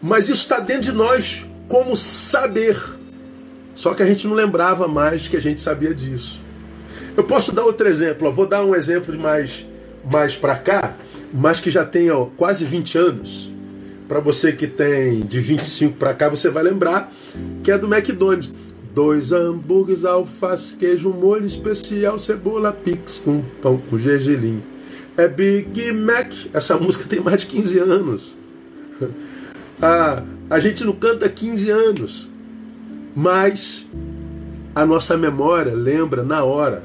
[0.02, 2.78] Mas isso está dentro de nós como saber.
[3.74, 6.45] Só que a gente não lembrava mais que a gente sabia disso.
[7.16, 8.30] Eu posso dar outro exemplo, ó.
[8.30, 9.64] vou dar um exemplo mais,
[10.10, 10.94] mais para cá,
[11.32, 13.52] mas que já tem ó, quase 20 anos.
[14.06, 17.10] Para você que tem de 25 para cá, você vai lembrar
[17.64, 18.50] que é do McDonald's.
[18.94, 24.62] Dois hambúrgueres, alface, queijo, molho especial, cebola, pix com pão com gergelim.
[25.18, 26.32] É Big Mac.
[26.52, 28.36] Essa música tem mais de 15 anos.
[29.82, 32.30] A, a gente não canta 15 anos,
[33.14, 33.86] mas
[34.74, 36.82] a nossa memória lembra na hora.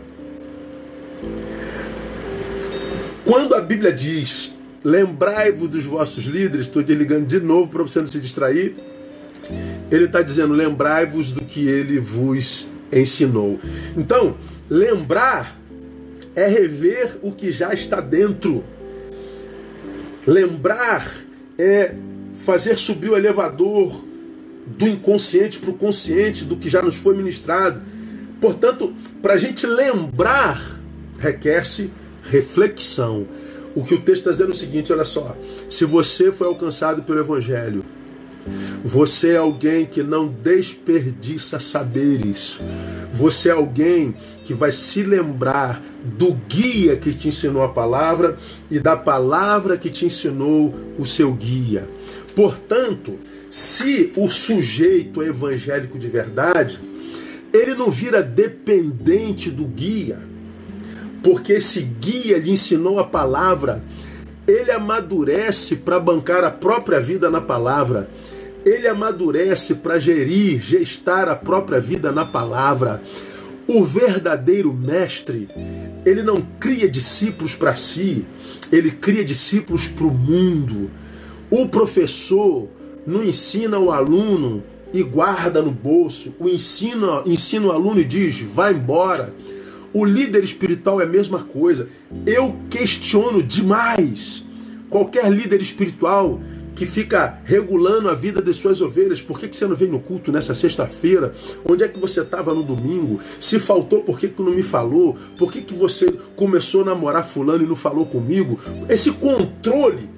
[3.31, 4.51] Quando a Bíblia diz
[4.83, 8.75] Lembrai-vos dos vossos líderes, estou ligando de novo para você não se distrair.
[9.89, 13.57] Ele está dizendo: lembrai-vos do que ele vos ensinou.
[13.95, 14.35] Então,
[14.69, 15.57] lembrar
[16.35, 18.65] é rever o que já está dentro.
[20.27, 21.09] Lembrar
[21.57, 21.95] é
[22.33, 24.03] fazer subir o elevador
[24.65, 27.81] do inconsciente para o consciente, do que já nos foi ministrado.
[28.41, 30.81] Portanto, para a gente lembrar,
[31.17, 31.91] requer-se
[32.31, 33.27] reflexão.
[33.75, 35.35] O que o texto está dizendo é o seguinte: olha só,
[35.69, 37.83] se você foi alcançado pelo Evangelho,
[38.83, 42.59] você é alguém que não desperdiça saberes.
[43.13, 48.37] Você é alguém que vai se lembrar do guia que te ensinou a palavra
[48.69, 51.87] e da palavra que te ensinou o seu guia.
[52.35, 56.79] Portanto, se o sujeito é evangélico de verdade,
[57.53, 60.30] ele não vira dependente do guia,
[61.23, 63.83] porque esse guia lhe ensinou a palavra,
[64.47, 68.09] ele amadurece para bancar a própria vida na palavra
[68.65, 73.01] ele amadurece para gerir, gestar a própria vida na palavra.
[73.67, 75.47] O verdadeiro mestre,
[76.05, 78.25] ele não cria discípulos para si,
[78.71, 80.91] ele cria discípulos para o mundo.
[81.49, 82.67] O professor
[83.05, 88.41] não ensina o aluno e guarda no bolso, o ensina, ensina o aluno e diz:
[88.41, 89.33] vai embora.
[89.93, 91.89] O líder espiritual é a mesma coisa.
[92.25, 94.45] Eu questiono demais.
[94.89, 96.39] Qualquer líder espiritual
[96.75, 99.21] que fica regulando a vida de suas ovelhas.
[99.21, 101.33] Por que, que você não vem no culto nessa sexta-feira?
[101.65, 103.19] Onde é que você estava no domingo?
[103.39, 105.15] Se faltou, por que, que não me falou?
[105.37, 108.57] Por que, que você começou a namorar fulano e não falou comigo?
[108.89, 110.09] Esse controle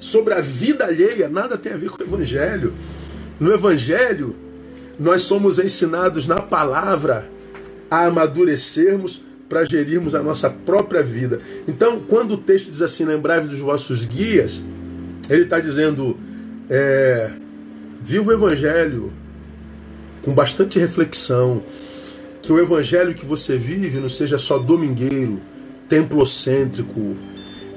[0.00, 2.72] sobre a vida alheia nada tem a ver com o evangelho.
[3.38, 4.34] No evangelho,
[4.98, 7.30] nós somos ensinados na palavra
[7.90, 11.40] a amadurecermos para gerirmos a nossa própria vida.
[11.66, 14.62] Então, quando o texto diz assim, lembrai-vos dos vossos guias,
[15.28, 16.16] ele está dizendo:
[16.68, 17.30] é,
[18.00, 19.12] viva o Evangelho
[20.22, 21.62] com bastante reflexão,
[22.42, 25.40] que o Evangelho que você vive não seja só domingueiro,
[25.88, 27.16] templocêntrico,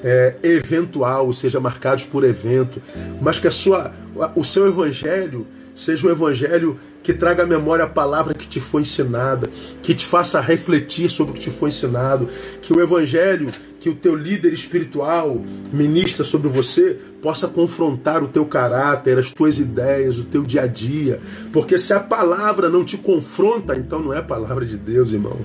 [0.04, 2.82] é, eventual, seja marcados por evento,
[3.21, 3.93] mas que a sua,
[4.36, 8.82] o seu Evangelho seja um Evangelho que traga à memória a palavra que te foi
[8.82, 9.50] ensinada,
[9.82, 12.28] que te faça refletir sobre o que te foi ensinado,
[12.62, 13.52] que o Evangelho
[13.84, 15.42] que o teu líder espiritual
[15.74, 20.68] ministra sobre você possa confrontar o teu caráter, as tuas ideias, o teu dia a
[20.68, 21.20] dia.
[21.52, 25.38] Porque se a palavra não te confronta, então não é palavra de Deus, irmão.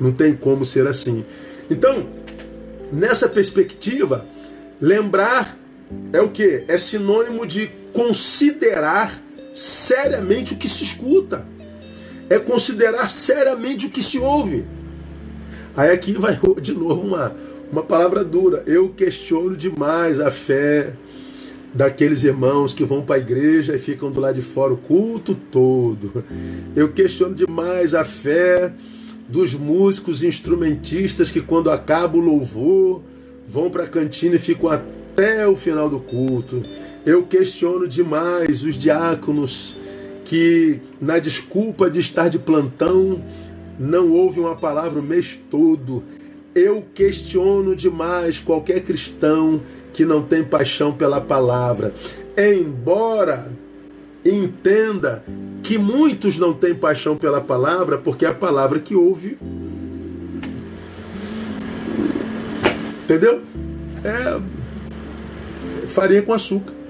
[0.00, 1.24] Não tem como ser assim.
[1.68, 2.06] Então,
[2.92, 4.24] nessa perspectiva,
[4.80, 5.58] lembrar
[6.12, 6.62] é o que?
[6.68, 9.20] É sinônimo de considerar
[9.52, 11.46] seriamente o que se escuta.
[12.30, 14.64] É considerar seriamente o que se ouve.
[15.76, 17.34] Aí aqui vai de novo uma,
[17.70, 18.62] uma palavra dura.
[18.66, 20.94] Eu questiono demais a fé
[21.74, 25.34] daqueles irmãos que vão para a igreja e ficam do lado de fora o culto
[25.34, 26.24] todo.
[26.76, 28.72] Eu questiono demais a fé
[29.28, 33.02] dos músicos instrumentistas que quando acaba o louvor
[33.48, 36.62] vão para a cantina e ficam até o final do culto.
[37.04, 39.76] Eu questiono demais os diáconos
[40.24, 43.22] que na desculpa de estar de plantão
[43.78, 46.02] não ouvem uma palavra o mês todo
[46.54, 49.62] eu questiono demais qualquer cristão
[49.92, 51.94] que não tem paixão pela palavra.
[52.36, 53.50] Embora
[54.24, 55.24] entenda
[55.62, 59.38] que muitos não têm paixão pela palavra, porque é a palavra que ouve.
[63.04, 63.40] Entendeu?
[64.04, 64.40] É
[65.88, 66.81] farinha com açúcar.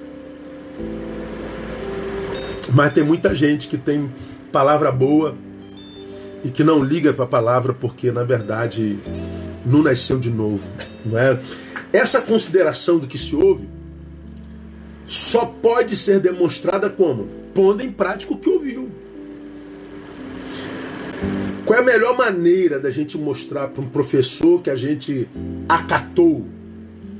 [2.74, 4.10] Mas tem muita gente que tem
[4.50, 5.36] palavra boa
[6.42, 8.98] e que não liga para a palavra porque, na verdade,
[9.64, 10.66] não nasceu de novo.
[11.04, 11.38] Não é?
[11.92, 13.68] Essa consideração do que se ouve
[15.06, 17.28] só pode ser demonstrada como?
[17.54, 18.90] Pondo em prática o que ouviu.
[21.66, 25.28] Qual é a melhor maneira da gente mostrar para um professor que a gente
[25.68, 26.46] acatou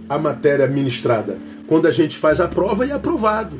[0.09, 1.39] a matéria ministrada?
[1.67, 3.59] Quando a gente faz a prova e é aprovado.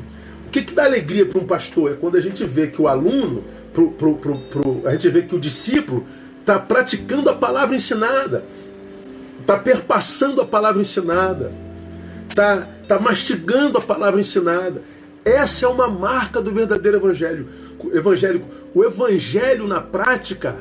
[0.53, 1.91] Que, que dá alegria para um pastor?
[1.91, 5.35] É quando a gente vê que o aluno, pro, pro, pro a gente vê que
[5.35, 6.05] o discípulo
[6.39, 8.45] está praticando a palavra ensinada
[9.43, 11.51] está perpassando a palavra ensinada,
[12.27, 14.81] está tá mastigando a palavra ensinada.
[15.23, 17.47] Essa é uma marca do verdadeiro evangelho,
[17.93, 18.47] evangélico.
[18.73, 20.55] O evangelho na prática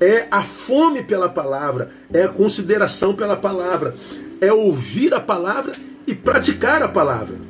[0.00, 3.94] é a fome pela palavra, é a consideração pela palavra,
[4.40, 5.72] é ouvir a palavra
[6.06, 7.49] e praticar a palavra.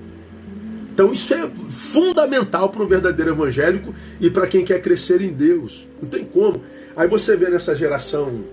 [1.00, 5.88] Então isso é fundamental para um verdadeiro evangélico e para quem quer crescer em Deus.
[6.00, 6.62] Não tem como.
[6.94, 8.44] Aí você vê nessa geração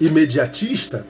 [0.00, 1.04] imediatista,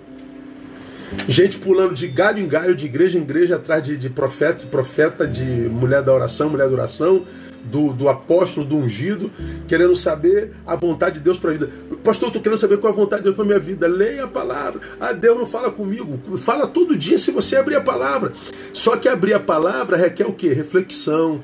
[1.29, 5.27] Gente pulando de galho em galho, de igreja em igreja, atrás de, de profeta, profeta,
[5.27, 7.25] de mulher da oração, mulher da oração,
[7.71, 9.31] do, do apóstolo, do ungido,
[9.67, 11.71] querendo saber a vontade de Deus para a vida.
[12.03, 13.87] Pastor, eu estou querendo saber qual é a vontade de Deus para minha vida.
[13.87, 14.81] Leia a palavra.
[15.01, 16.19] Ah, Deus não fala comigo.
[16.39, 18.33] Fala todo dia se você abrir a palavra.
[18.73, 20.53] Só que abrir a palavra requer o quê?
[20.53, 21.41] Reflexão,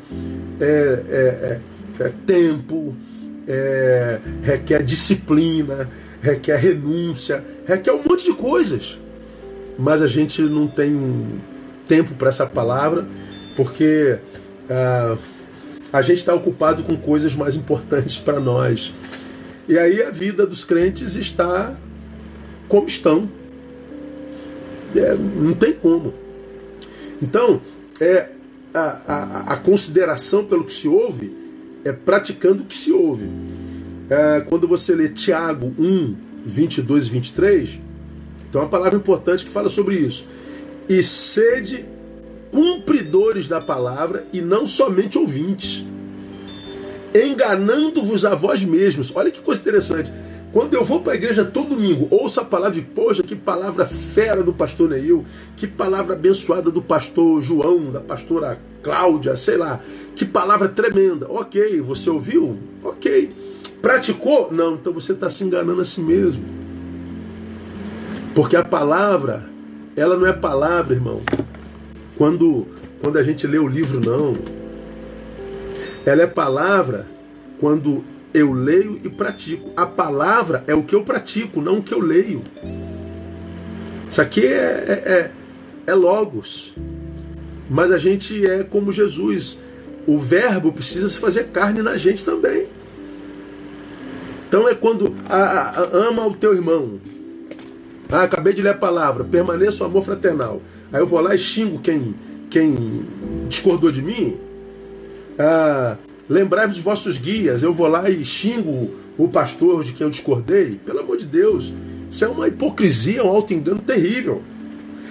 [0.60, 2.94] é, é, é, é tempo,
[3.46, 5.88] é, requer disciplina,
[6.20, 8.98] requer renúncia, requer um monte de coisas.
[9.78, 11.40] Mas a gente não tem
[11.88, 13.06] tempo para essa palavra,
[13.56, 14.18] porque.
[14.70, 15.16] Ah,
[15.93, 18.95] a gente está ocupado com coisas mais importantes para nós.
[19.68, 21.76] E aí a vida dos crentes está
[22.66, 23.28] como estão.
[24.97, 26.14] É, não tem como.
[27.20, 27.61] Então,
[28.01, 28.28] é
[28.74, 31.32] a, a, a, consideração pelo que se ouve
[31.84, 33.28] é praticando o que se ouve.
[34.09, 37.68] É, quando você lê Tiago 1, 22 e 23,
[38.51, 40.26] tem uma palavra importante que fala sobre isso.
[40.88, 41.84] E sede
[42.53, 45.84] cumpridores da palavra e não somente ouvintes,
[47.14, 49.11] enganando-vos a vós mesmos.
[49.14, 50.12] Olha que coisa interessante.
[50.53, 53.86] Quando eu vou para a igreja todo domingo, ouço a palavra de, poxa, que palavra
[53.86, 55.24] fera do pastor Neil,
[55.57, 59.80] que palavra abençoada do pastor João, da pastora Cláudia, sei lá,
[60.14, 61.26] que palavra tremenda.
[61.30, 62.59] Ok, você ouviu?
[62.84, 63.34] Ok.
[63.80, 64.53] Praticou?
[64.53, 66.44] Não, então você está se enganando a si mesmo.
[68.34, 69.48] Porque a palavra,
[69.96, 71.20] ela não é palavra, irmão,
[72.22, 72.68] quando,
[73.00, 74.36] quando a gente lê o livro, não.
[76.06, 77.04] Ela é palavra
[77.58, 79.72] quando eu leio e pratico.
[79.76, 82.44] A palavra é o que eu pratico, não o que eu leio.
[84.08, 85.30] Isso aqui é, é, é,
[85.84, 86.76] é logos.
[87.68, 89.58] Mas a gente é como Jesus.
[90.06, 92.68] O verbo precisa se fazer carne na gente também.
[94.46, 97.00] Então é quando a, a, ama o teu irmão.
[98.12, 100.60] Ah, acabei de ler a palavra, permaneça o amor fraternal.
[100.92, 102.14] Aí eu vou lá e xingo quem,
[102.50, 103.04] quem
[103.48, 104.36] discordou de mim.
[105.38, 105.96] Ah,
[106.28, 107.62] Lembrai-vos dos vossos guias.
[107.62, 110.80] Eu vou lá e xingo o pastor de quem eu discordei.
[110.84, 111.72] Pelo amor de Deus,
[112.10, 114.42] isso é uma hipocrisia, um auto-engano terrível.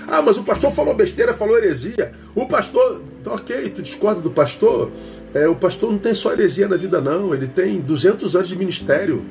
[0.07, 2.11] Ah, mas o pastor falou besteira, falou heresia.
[2.33, 4.91] O pastor, ok, tu discorda do pastor?
[5.33, 7.33] É, o pastor não tem só heresia na vida, não.
[7.33, 9.23] Ele tem 200 anos de ministério.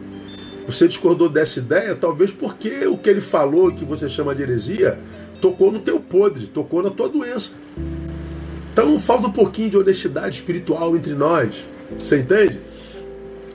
[0.71, 4.99] Você discordou dessa ideia, talvez porque o que ele falou, que você chama de heresia,
[5.41, 7.53] tocou no teu podre, tocou na tua doença.
[8.73, 11.67] Então falta um pouquinho de honestidade espiritual entre nós.
[11.99, 12.61] Você entende?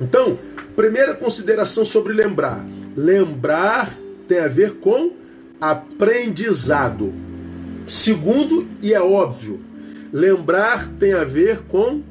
[0.02, 0.38] Então,
[0.76, 2.66] primeira consideração sobre lembrar.
[2.98, 3.98] Lembrar
[4.28, 5.14] tem a ver com
[5.60, 7.14] aprendizado.
[7.88, 9.62] Segundo, e é óbvio,
[10.12, 12.02] lembrar tem a ver com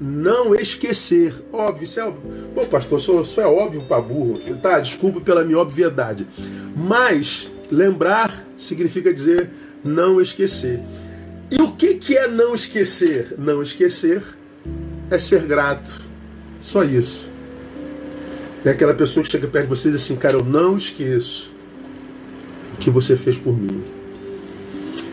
[0.00, 1.34] não esquecer.
[1.52, 2.12] Óbvio, isso é.
[2.54, 4.40] Bom, pastor, isso, isso é óbvio para burro.
[4.62, 6.26] Tá, desculpe pela minha obviedade.
[6.76, 9.50] Mas lembrar significa dizer
[9.84, 10.80] não esquecer.
[11.50, 13.34] E o que, que é não esquecer?
[13.38, 14.22] Não esquecer
[15.10, 16.02] é ser grato.
[16.60, 17.28] Só isso.
[18.64, 21.50] É aquela pessoa que chega perto de você e diz assim, cara, eu não esqueço
[22.74, 23.82] o que você fez por mim.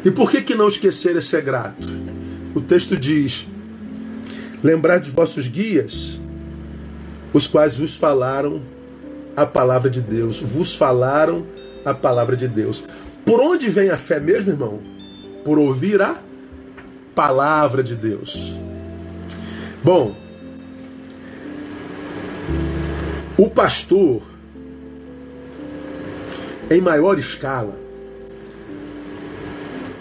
[0.04, 1.88] E por que, que não esquecer é ser grato?
[2.54, 3.48] O texto diz:
[4.64, 6.20] lembrar de vossos guias,
[7.34, 8.62] os quais vos falaram
[9.36, 11.46] a palavra de Deus, vos falaram
[11.84, 12.84] a palavra de Deus.
[13.26, 14.80] Por onde vem a fé mesmo, irmão?
[15.44, 16.18] Por ouvir a
[17.14, 18.56] palavra de Deus.
[19.84, 20.16] Bom,
[23.38, 24.22] o pastor,
[26.70, 27.76] em maior escala,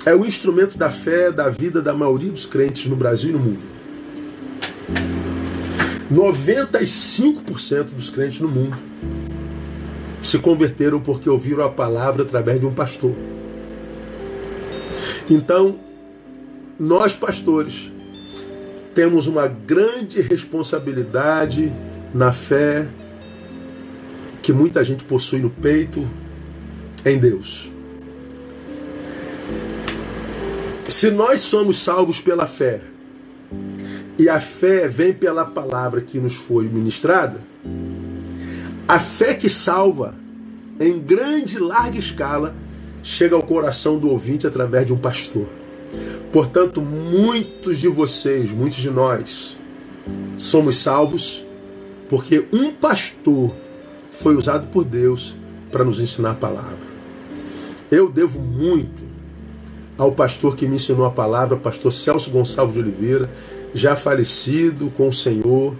[0.06, 3.38] é o instrumento da fé da vida da maioria dos crentes no Brasil e no
[3.38, 3.73] mundo.
[6.14, 8.76] 95% dos crentes no mundo
[10.22, 13.14] se converteram porque ouviram a palavra através de um pastor.
[15.28, 15.80] Então,
[16.78, 17.90] nós pastores
[18.94, 21.72] temos uma grande responsabilidade
[22.14, 22.86] na fé
[24.40, 26.08] que muita gente possui no peito
[27.04, 27.70] em Deus.
[30.88, 32.80] Se nós somos salvos pela fé,
[34.18, 37.40] e a fé vem pela palavra que nos foi ministrada,
[38.86, 40.14] a fé que salva,
[40.78, 42.54] em grande e larga escala,
[43.02, 45.46] chega ao coração do ouvinte através de um pastor.
[46.32, 49.56] Portanto, muitos de vocês, muitos de nós,
[50.36, 51.44] somos salvos
[52.08, 53.54] porque um pastor
[54.10, 55.36] foi usado por Deus
[55.70, 56.94] para nos ensinar a palavra.
[57.90, 59.02] Eu devo muito
[59.96, 63.30] ao pastor que me ensinou a palavra, pastor Celso Gonçalves de Oliveira,
[63.74, 65.74] já falecido com o Senhor,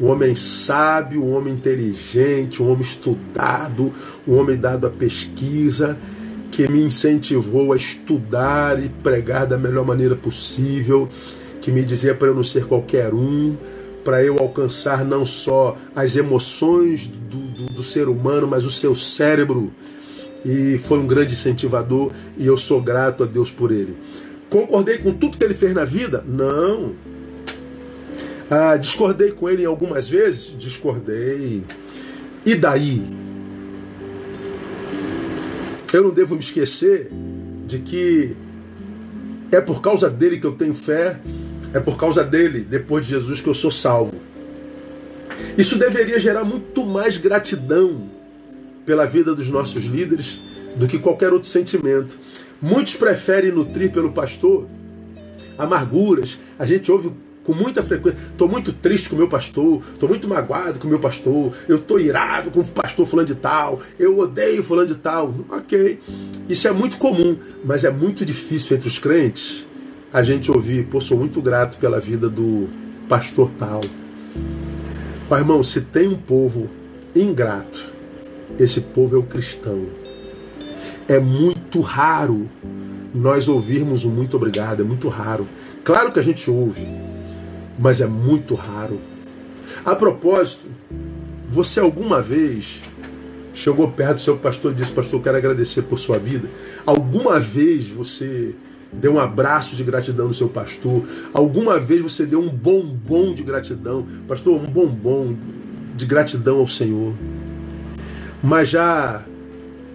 [0.00, 3.92] um homem sábio, um homem inteligente, um homem estudado,
[4.26, 5.98] um homem dado à pesquisa
[6.50, 11.08] que me incentivou a estudar e pregar da melhor maneira possível,
[11.60, 13.56] que me dizia para eu não ser qualquer um,
[14.04, 18.94] para eu alcançar não só as emoções do, do, do, ser humano, mas o seu
[18.96, 19.70] cérebro.
[20.44, 23.96] E foi um grande incentivador e eu sou grato a Deus por ele.
[24.48, 26.24] Concordei com tudo que ele fez na vida?
[26.26, 26.94] Não.
[28.50, 30.54] Ah, discordei com ele algumas vezes?
[30.58, 31.62] Discordei.
[32.46, 33.02] E daí?
[35.92, 37.10] Eu não devo me esquecer
[37.66, 38.34] de que
[39.52, 41.18] é por causa dele que eu tenho fé,
[41.74, 44.14] é por causa dele, depois de Jesus, que eu sou salvo.
[45.56, 48.10] Isso deveria gerar muito mais gratidão
[48.86, 50.40] pela vida dos nossos líderes
[50.76, 52.16] do que qualquer outro sentimento.
[52.60, 54.66] Muitos preferem nutrir pelo pastor
[55.58, 56.38] amarguras.
[56.58, 57.12] A gente ouve
[57.48, 58.20] com muita frequência.
[58.30, 61.76] Estou muito triste com o meu pastor, estou muito magoado com o meu pastor, eu
[61.76, 65.34] estou irado com o pastor fulano de tal, eu odeio fulano de tal.
[65.48, 65.98] Ok,
[66.46, 69.66] isso é muito comum, mas é muito difícil entre os crentes
[70.12, 72.68] a gente ouvir, pô, sou muito grato pela vida do
[73.08, 73.80] pastor tal.
[75.26, 76.68] Pai, irmão, se tem um povo
[77.16, 77.94] ingrato,
[78.58, 79.86] esse povo é o cristão.
[81.08, 82.46] É muito raro
[83.14, 85.48] nós ouvirmos um muito obrigado, é muito raro.
[85.82, 86.86] Claro que a gente ouve,
[87.78, 89.00] mas é muito raro.
[89.84, 90.66] A propósito,
[91.48, 92.80] você alguma vez
[93.54, 96.48] chegou perto do seu pastor e disse: Pastor, quero agradecer por sua vida?
[96.84, 98.54] Alguma vez você
[98.92, 101.04] deu um abraço de gratidão no seu pastor?
[101.32, 104.06] Alguma vez você deu um bombom de gratidão?
[104.26, 105.36] Pastor, um bombom
[105.94, 107.14] de gratidão ao Senhor.
[108.42, 109.24] Mas já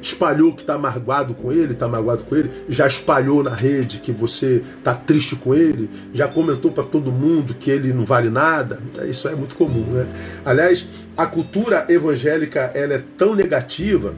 [0.04, 4.12] espalhou que está amargado com ele, está magoado com ele, já espalhou na rede que
[4.12, 8.80] você está triste com ele, já comentou para todo mundo que ele não vale nada.
[9.10, 10.08] Isso é muito comum, né?
[10.44, 10.86] Aliás,
[11.16, 14.14] a cultura evangélica ela é tão negativa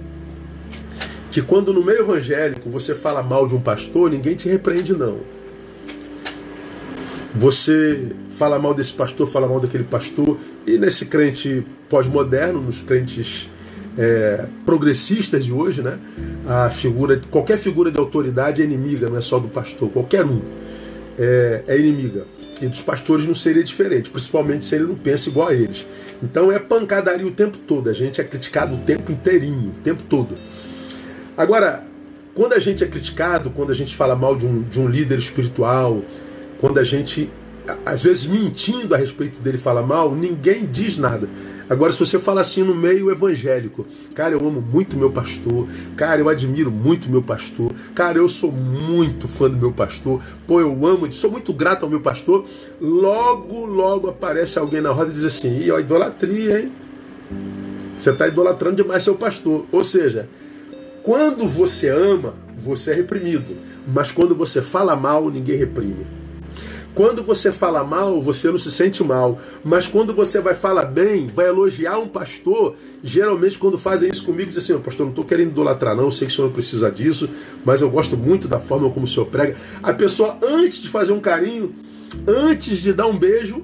[1.30, 5.20] que quando no meio evangélico você fala mal de um pastor, ninguém te repreende não.
[7.36, 13.50] Você fala mal desse pastor, fala mal daquele pastor, e nesse crente pós-moderno, nos crentes
[13.98, 15.98] é, progressistas de hoje, né?
[16.48, 20.42] A figura, qualquer figura de autoridade é inimiga, não é só do pastor, qualquer um
[21.18, 22.26] é, é inimiga.
[22.62, 25.86] E dos pastores não seria diferente, principalmente se ele não pensa igual a eles.
[26.24, 30.04] Então é pancadaria o tempo todo, a gente é criticado o tempo inteirinho, o tempo
[30.04, 30.38] todo.
[31.36, 31.84] Agora,
[32.34, 35.20] quando a gente é criticado, quando a gente fala mal de um, de um líder
[35.20, 36.02] espiritual,
[36.60, 37.30] quando a gente,
[37.86, 41.28] às vezes mentindo a respeito dele, fala mal, ninguém diz nada.
[41.70, 46.22] Agora, se você fala assim no meio evangélico, cara, eu amo muito meu pastor, cara,
[46.22, 50.86] eu admiro muito meu pastor, cara, eu sou muito fã do meu pastor, pô, eu
[50.86, 52.46] amo, sou muito grato ao meu pastor,
[52.80, 56.72] logo, logo aparece alguém na roda e diz assim: ih, ó, idolatria, hein?
[57.98, 59.66] Você está idolatrando demais seu pastor.
[59.72, 60.30] Ou seja,
[61.02, 63.56] quando você ama, você é reprimido,
[63.88, 66.06] mas quando você fala mal, ninguém reprime.
[66.96, 69.38] Quando você fala mal, você não se sente mal.
[69.64, 74.50] Mas quando você vai falar bem, vai elogiar um pastor, geralmente quando fazem isso comigo,
[74.50, 76.90] dizem assim, pastor, não estou querendo idolatrar não, eu sei que o senhor não precisa
[76.90, 77.30] disso,
[77.66, 79.58] mas eu gosto muito da forma como o senhor prega.
[79.84, 81.76] A pessoa, antes de fazer um carinho,
[82.26, 83.64] antes de dar um beijo,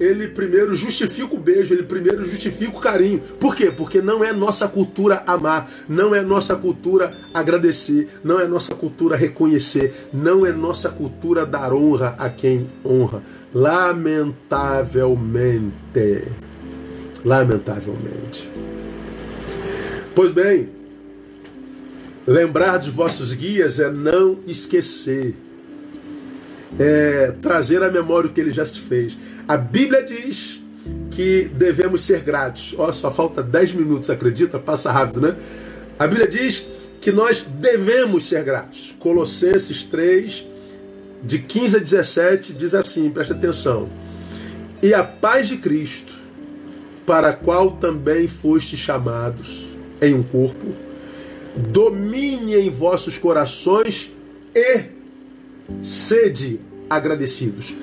[0.00, 3.20] ele primeiro justifica o beijo, ele primeiro justifica o carinho.
[3.20, 3.70] Por quê?
[3.70, 9.16] Porque não é nossa cultura amar, não é nossa cultura agradecer, não é nossa cultura
[9.16, 13.22] reconhecer, não é nossa cultura dar honra a quem honra.
[13.54, 16.24] Lamentavelmente.
[17.24, 18.50] Lamentavelmente.
[20.14, 20.68] Pois bem,
[22.26, 25.36] lembrar dos vossos guias é não esquecer.
[26.78, 29.14] É trazer à memória o que ele já te fez.
[29.46, 30.60] A Bíblia diz
[31.10, 32.74] que devemos ser gratos.
[32.78, 34.58] Ó, só falta 10 minutos, acredita?
[34.58, 35.36] Passa rápido, né?
[35.98, 36.64] A Bíblia diz
[37.00, 38.94] que nós devemos ser gratos.
[38.98, 40.46] Colossenses 3,
[41.22, 43.88] de 15 a 17, diz assim: presta atenção.
[44.82, 46.12] E a paz de Cristo,
[47.06, 49.68] para a qual também foste chamados
[50.00, 50.74] em um corpo,
[51.56, 54.10] domine em vossos corações
[54.54, 54.84] e
[55.82, 57.74] sede agradecidos.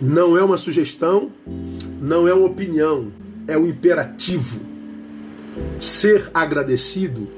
[0.00, 1.32] Não é uma sugestão,
[2.00, 3.10] não é uma opinião,
[3.48, 4.60] é um imperativo.
[5.80, 7.28] Ser agradecido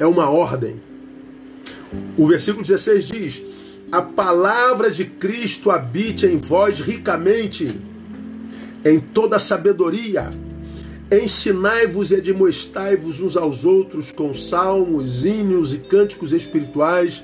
[0.00, 0.80] é uma ordem.
[2.16, 3.42] O versículo 16 diz:
[3.92, 7.78] A palavra de Cristo habite em vós ricamente,
[8.84, 10.30] em toda sabedoria.
[11.10, 17.22] Ensinai-vos e admoestai-vos uns aos outros com salmos, hinos e cânticos espirituais,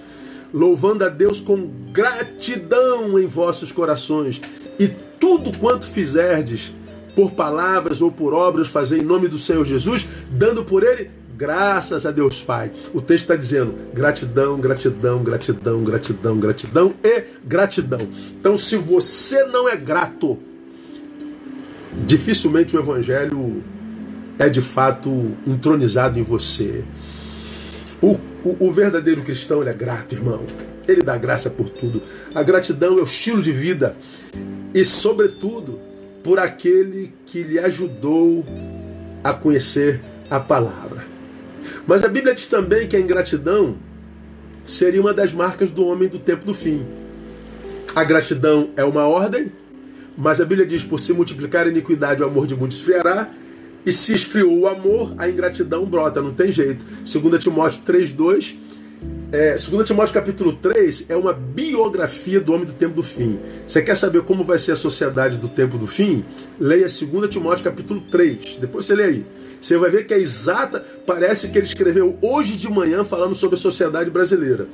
[0.55, 4.41] louvando a Deus com gratidão em vossos corações
[4.79, 6.73] e tudo quanto fizerdes,
[7.15, 12.07] por palavras ou por obras, fazer em nome do Senhor Jesus, dando por ele graças
[12.07, 12.71] a Deus Pai.
[12.93, 18.01] O texto está dizendo gratidão, gratidão, gratidão, gratidão, gratidão e gratidão.
[18.39, 20.39] Então, se você não é grato,
[22.07, 23.63] dificilmente o evangelho
[24.39, 26.85] é de fato entronizado em você.
[28.01, 30.43] O, o, o verdadeiro cristão é grato, irmão.
[30.87, 32.03] Ele dá graça por tudo.
[32.35, 33.97] A gratidão é o estilo de vida
[34.75, 35.81] e, sobretudo,
[36.23, 38.45] por aquele que lhe ajudou
[39.23, 41.05] a conhecer a palavra.
[41.87, 43.77] Mas a Bíblia diz também que a ingratidão
[44.67, 46.85] seria uma das marcas do homem do tempo do fim.
[47.95, 49.53] A gratidão é uma ordem,
[50.17, 53.31] mas a Bíblia diz: por se multiplicar a iniquidade, o amor de muitos esfriará.
[53.87, 56.83] E se esfriou o amor, a ingratidão brota, não tem jeito.
[57.05, 58.57] 2 Timóteo 3,2
[59.35, 63.41] é, 2 Timóteo capítulo 3 é uma biografia do homem do tempo do fim.
[63.67, 66.25] Você quer saber como vai ser a sociedade do tempo do fim?
[66.57, 68.59] Leia 2 Timóteo capítulo 3.
[68.61, 69.27] Depois você lê aí.
[69.61, 73.57] Você vai ver que é exata, parece que ele escreveu hoje de manhã falando sobre
[73.57, 74.69] a sociedade brasileira.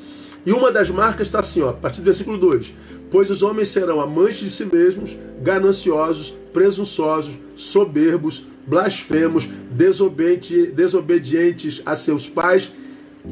[0.44, 2.74] E uma das marcas está assim, ó, a partir do versículo 2:
[3.10, 11.96] Pois os homens serão amantes de si mesmos, gananciosos, presunçosos, soberbos, blasfemos, desobedientes, desobedientes a
[11.96, 12.70] seus pais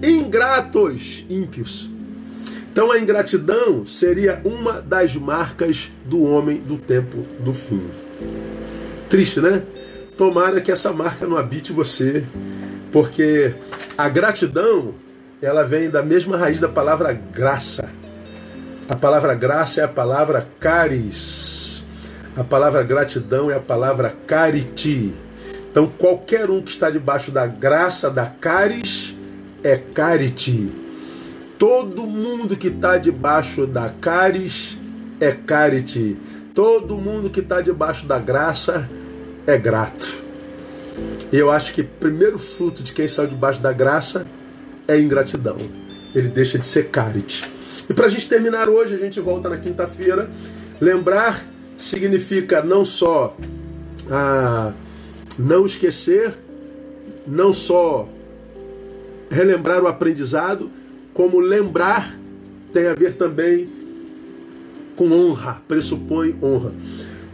[0.03, 1.89] ingratos, ímpios.
[2.71, 7.91] Então a ingratidão seria uma das marcas do homem do tempo do fim.
[9.09, 9.63] Triste, né?
[10.17, 12.25] Tomara que essa marca não habite você,
[12.93, 13.55] porque
[13.97, 14.95] a gratidão,
[15.41, 17.91] ela vem da mesma raiz da palavra graça.
[18.89, 21.83] A palavra graça é a palavra caris.
[22.37, 25.13] A palavra gratidão é a palavra cariti.
[25.71, 29.18] Então qualquer um que está debaixo da graça da caris
[29.63, 30.71] é carite.
[31.59, 34.79] Todo mundo que está debaixo da caris
[35.21, 36.17] é carite.
[36.55, 38.89] Todo mundo que está debaixo da graça
[39.47, 40.19] é grato.
[41.33, 44.27] E eu acho que o primeiro fruto de quem saiu debaixo da graça
[44.87, 45.57] é ingratidão.
[46.15, 47.45] Ele deixa de ser carite.
[47.89, 50.31] E para a gente terminar hoje, a gente volta na quinta-feira.
[50.81, 51.45] Lembrar
[51.77, 53.37] significa não só
[54.11, 54.73] ah,
[55.39, 56.35] não esquecer,
[57.27, 58.09] não só
[59.31, 60.71] relembrar o aprendizado,
[61.13, 62.19] como lembrar
[62.73, 63.69] tem a ver também
[64.97, 66.73] com honra, pressupõe honra.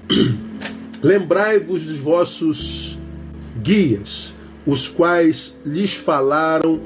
[1.02, 2.98] Lembrai-vos dos vossos
[3.62, 4.34] guias,
[4.66, 6.80] os quais lhes falaram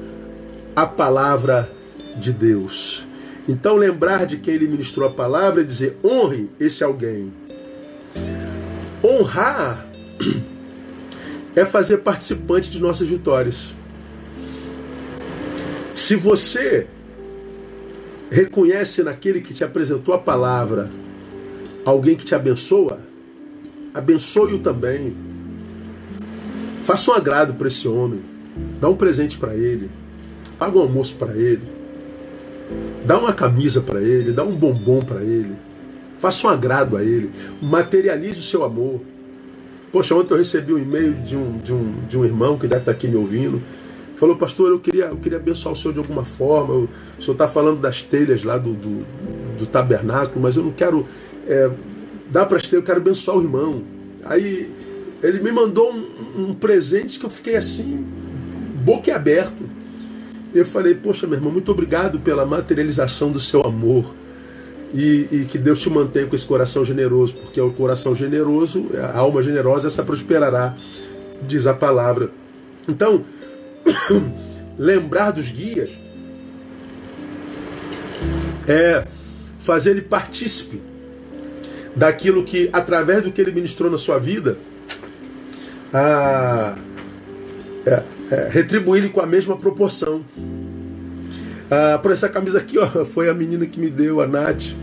[0.75, 1.71] a palavra
[2.17, 3.05] de Deus.
[3.47, 7.33] Então, lembrar de quem lhe ministrou a palavra e dizer: honre esse alguém.
[9.03, 9.85] Honrar
[11.55, 13.73] é fazer participante de nossas vitórias.
[16.09, 16.87] Se você
[18.31, 20.89] reconhece naquele que te apresentou a palavra
[21.85, 22.99] alguém que te abençoa,
[23.93, 25.15] abençoe-o também.
[26.81, 28.21] Faça um agrado para esse homem.
[28.81, 29.87] Dá um presente para ele.
[30.57, 31.61] Paga um almoço para ele.
[33.05, 34.31] Dá uma camisa para ele.
[34.31, 35.55] Dá um bombom para ele.
[36.17, 37.29] Faça um agrado a ele.
[37.61, 38.99] Materialize o seu amor.
[39.91, 42.81] Poxa, ontem eu recebi um e-mail de um, de, um, de um irmão que deve
[42.81, 43.61] estar aqui me ouvindo
[44.19, 46.73] falou, pastor, eu queria, eu queria abençoar o senhor de alguma forma.
[46.73, 46.89] o
[47.21, 49.05] senhor está falando das telhas lá do, do,
[49.57, 51.07] do, tabernáculo, mas eu não quero
[51.47, 51.71] é,
[52.29, 53.81] dar para as telhas, eu quero abençoar o irmão.
[54.25, 54.69] Aí
[55.23, 58.05] ele me mandou um, um presente que eu fiquei assim,
[58.83, 59.63] boquiaberto.
[60.53, 64.13] Eu falei, poxa, meu irmão, muito obrigado pela materialização do seu amor.
[64.93, 68.87] E, e, que Deus te mantenha com esse coração generoso, porque é o coração generoso,
[68.99, 70.75] a alma generosa, essa prosperará,
[71.47, 72.31] diz a palavra.
[72.87, 73.23] Então,
[74.77, 75.91] lembrar dos guias
[78.67, 79.05] é
[79.59, 80.81] fazer ele partícipe
[81.95, 84.57] daquilo que, através do que ele ministrou na sua vida,
[85.91, 86.77] a,
[87.85, 90.23] é, é, retribuir ele com a mesma proporção.
[91.69, 94.73] Ah, por essa camisa aqui, ó, foi a menina que me deu, a Nath,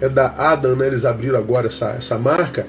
[0.00, 0.86] é da Adam, né?
[0.86, 2.66] Eles abriram agora essa, essa marca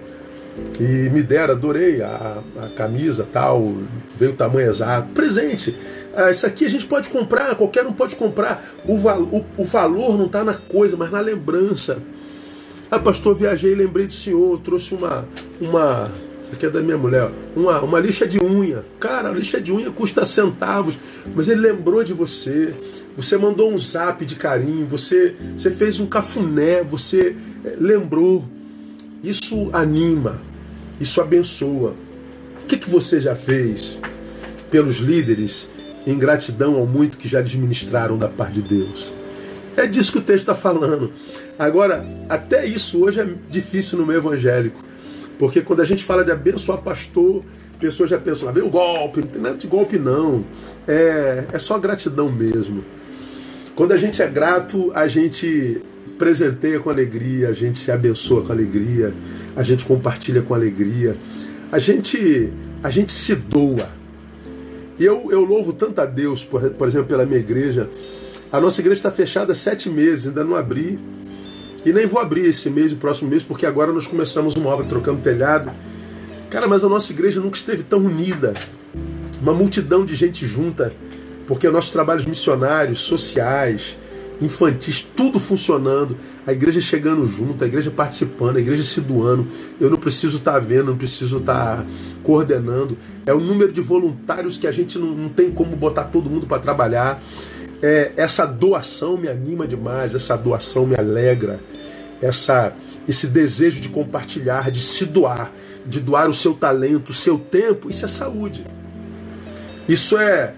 [0.79, 3.73] e me deram, adorei a, a camisa tal,
[4.17, 5.13] veio o tamanho exato.
[5.13, 5.75] Presente.
[6.15, 8.63] Ah, isso aqui a gente pode comprar, qualquer um pode comprar.
[8.85, 11.99] O, val, o, o valor não está na coisa, mas na lembrança.
[12.89, 15.25] Ah, pastor, viajei, lembrei do senhor, trouxe uma.
[15.61, 16.11] uma
[16.43, 18.83] isso aqui é da minha mulher, uma, uma lixa de unha.
[18.99, 20.97] Cara, a lixa de unha custa centavos,
[21.33, 22.73] mas ele lembrou de você.
[23.15, 28.43] Você mandou um zap de carinho, você, você fez um cafuné, você eh, lembrou.
[29.23, 30.41] Isso anima,
[30.99, 31.93] isso abençoa.
[32.63, 33.99] O que, que você já fez
[34.71, 35.67] pelos líderes
[36.07, 39.13] em gratidão ao muito que já lhes ministraram da parte de Deus?
[39.77, 41.11] É disso que o texto está falando.
[41.57, 44.83] Agora, até isso hoje é difícil no meio evangélico.
[45.37, 47.43] Porque quando a gente fala de abençoar pastor,
[47.79, 50.43] pessoas já pensam, lá vem o golpe, não tem nada de golpe não.
[50.87, 52.83] É, é só gratidão mesmo.
[53.75, 55.81] Quando a gente é grato, a gente
[56.17, 59.13] presenteia com alegria, a gente abençoa com alegria,
[59.55, 61.15] a gente compartilha com alegria.
[61.71, 62.51] a gente,
[62.83, 63.89] a gente se doa.
[64.99, 67.89] Eu, eu louvo tanto a Deus, por, por exemplo, pela minha igreja.
[68.51, 70.99] A nossa igreja está fechada há sete meses, ainda não abri.
[71.83, 74.85] E nem vou abrir esse mês, o próximo mês, porque agora nós começamos uma obra
[74.85, 75.71] trocando telhado.
[76.49, 78.53] Cara, mas a nossa igreja nunca esteve tão unida.
[79.41, 80.93] Uma multidão de gente junta,
[81.47, 83.97] porque nossos trabalhos missionários, sociais,
[84.41, 89.47] infantis, tudo funcionando, a igreja chegando junto, a igreja participando, a igreja se doando.
[89.79, 91.85] Eu não preciso estar tá vendo, não preciso estar tá
[92.23, 92.97] coordenando.
[93.25, 96.47] É o número de voluntários que a gente não, não tem como botar todo mundo
[96.47, 97.21] para trabalhar.
[97.81, 101.59] É, essa doação me anima demais, essa doação me alegra,
[102.21, 102.73] essa,
[103.07, 105.51] esse desejo de compartilhar, de se doar,
[105.85, 108.65] de doar o seu talento, o seu tempo, isso é saúde.
[109.87, 110.53] Isso é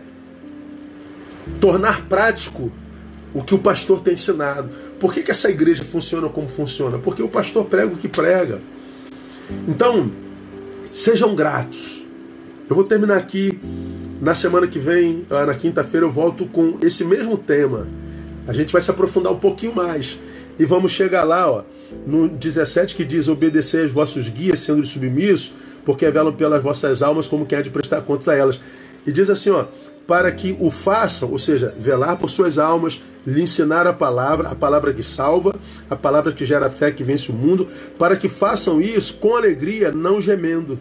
[1.59, 2.71] tornar prático
[3.33, 4.69] o que o pastor tem ensinado.
[4.99, 6.97] Por que, que essa igreja funciona como funciona?
[6.97, 8.61] Porque o pastor prega o que prega.
[9.67, 10.11] Então,
[10.91, 12.03] sejam gratos.
[12.69, 13.59] Eu vou terminar aqui.
[14.21, 17.87] Na semana que vem, ah, na quinta-feira, eu volto com esse mesmo tema.
[18.47, 20.17] A gente vai se aprofundar um pouquinho mais.
[20.57, 21.63] E vamos chegar lá, ó,
[22.05, 25.51] no 17, que diz: Obedecer aos vossos guias, sendo submissos,
[25.83, 28.61] porque velam pelas vossas almas, como quer de prestar contas a elas.
[29.05, 29.65] E diz assim, ó,
[30.07, 34.55] para que o façam, ou seja, velar por suas almas, lhe ensinar a palavra, a
[34.55, 35.55] palavra que salva,
[35.89, 39.91] a palavra que gera fé, que vence o mundo, para que façam isso com alegria,
[39.91, 40.77] não gemendo.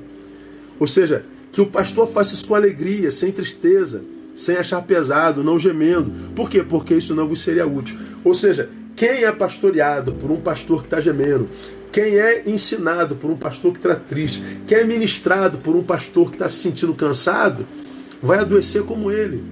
[0.79, 4.03] Ou seja, que o pastor faça isso com alegria, sem tristeza,
[4.35, 6.11] sem achar pesado, não gemendo.
[6.35, 6.63] Por quê?
[6.63, 7.97] Porque isso não vos seria útil.
[8.25, 11.49] Ou seja, quem é pastoreado por um pastor que está gemendo,
[11.93, 16.31] quem é ensinado por um pastor que está triste, quem é ministrado por um pastor
[16.31, 17.67] que está se sentindo cansado,
[18.23, 19.43] vai adoecer como ele.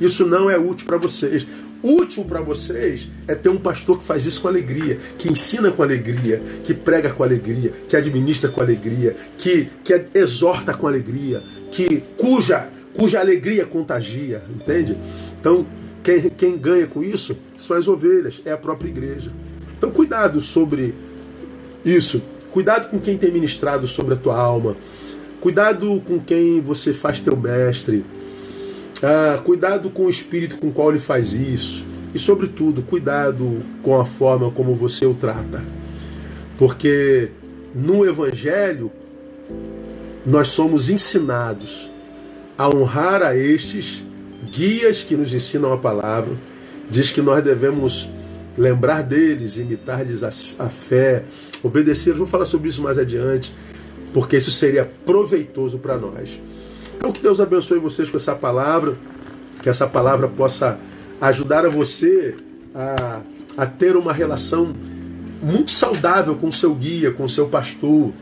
[0.00, 1.46] Isso não é útil para vocês.
[1.82, 5.82] Útil para vocês é ter um pastor que faz isso com alegria, que ensina com
[5.82, 12.02] alegria, que prega com alegria, que administra com alegria, que, que exorta com alegria, que
[12.16, 14.96] cuja, cuja alegria contagia, entende?
[15.38, 15.66] Então,
[16.02, 19.30] quem, quem ganha com isso são as ovelhas, é a própria igreja.
[19.76, 20.94] Então, cuidado sobre
[21.84, 22.22] isso.
[22.50, 24.76] Cuidado com quem tem ministrado sobre a tua alma.
[25.40, 28.04] Cuidado com quem você faz teu mestre.
[29.02, 31.84] Ah, cuidado com o espírito com qual ele faz isso.
[32.14, 35.62] E, sobretudo, cuidado com a forma como você o trata.
[36.56, 37.30] Porque
[37.74, 38.90] no Evangelho,
[40.24, 41.90] nós somos ensinados
[42.56, 44.02] a honrar a estes
[44.50, 46.34] guias que nos ensinam a palavra.
[46.90, 48.08] Diz que nós devemos
[48.56, 51.24] lembrar deles, imitar-lhes a, fé,
[51.62, 52.14] obedecer.
[52.14, 53.52] Vou falar sobre isso mais adiante
[54.12, 56.40] porque isso seria proveitoso para nós.
[56.96, 58.94] Então, que Deus abençoe vocês com essa palavra,
[59.62, 60.78] que essa palavra possa
[61.20, 62.34] ajudar a você
[62.74, 63.20] a,
[63.56, 64.74] a ter uma relação
[65.42, 68.12] muito saudável com o seu guia, com o seu pastor,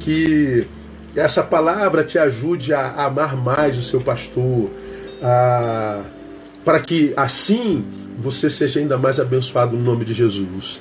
[0.00, 0.66] que
[1.14, 4.70] essa palavra te ajude a amar mais o seu pastor,
[5.22, 6.02] a,
[6.64, 7.84] para que assim
[8.18, 10.80] você seja ainda mais abençoado no nome de Jesus.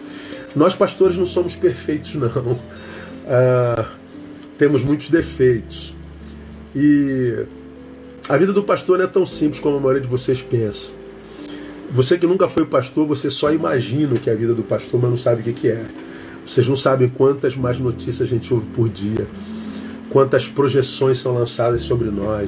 [0.56, 2.60] Nós pastores não somos perfeitos, não.
[3.28, 3.86] Ah,
[4.58, 5.93] temos muitos defeitos.
[6.76, 7.45] E
[8.28, 10.91] a vida do pastor não é tão simples como a maioria de vocês pensa.
[11.89, 14.99] Você que nunca foi pastor, você só imagina o que é a vida do pastor,
[15.01, 15.86] mas não sabe o que é.
[16.45, 19.28] Vocês não sabem quantas mais notícias a gente ouve por dia,
[20.10, 22.47] quantas projeções são lançadas sobre nós,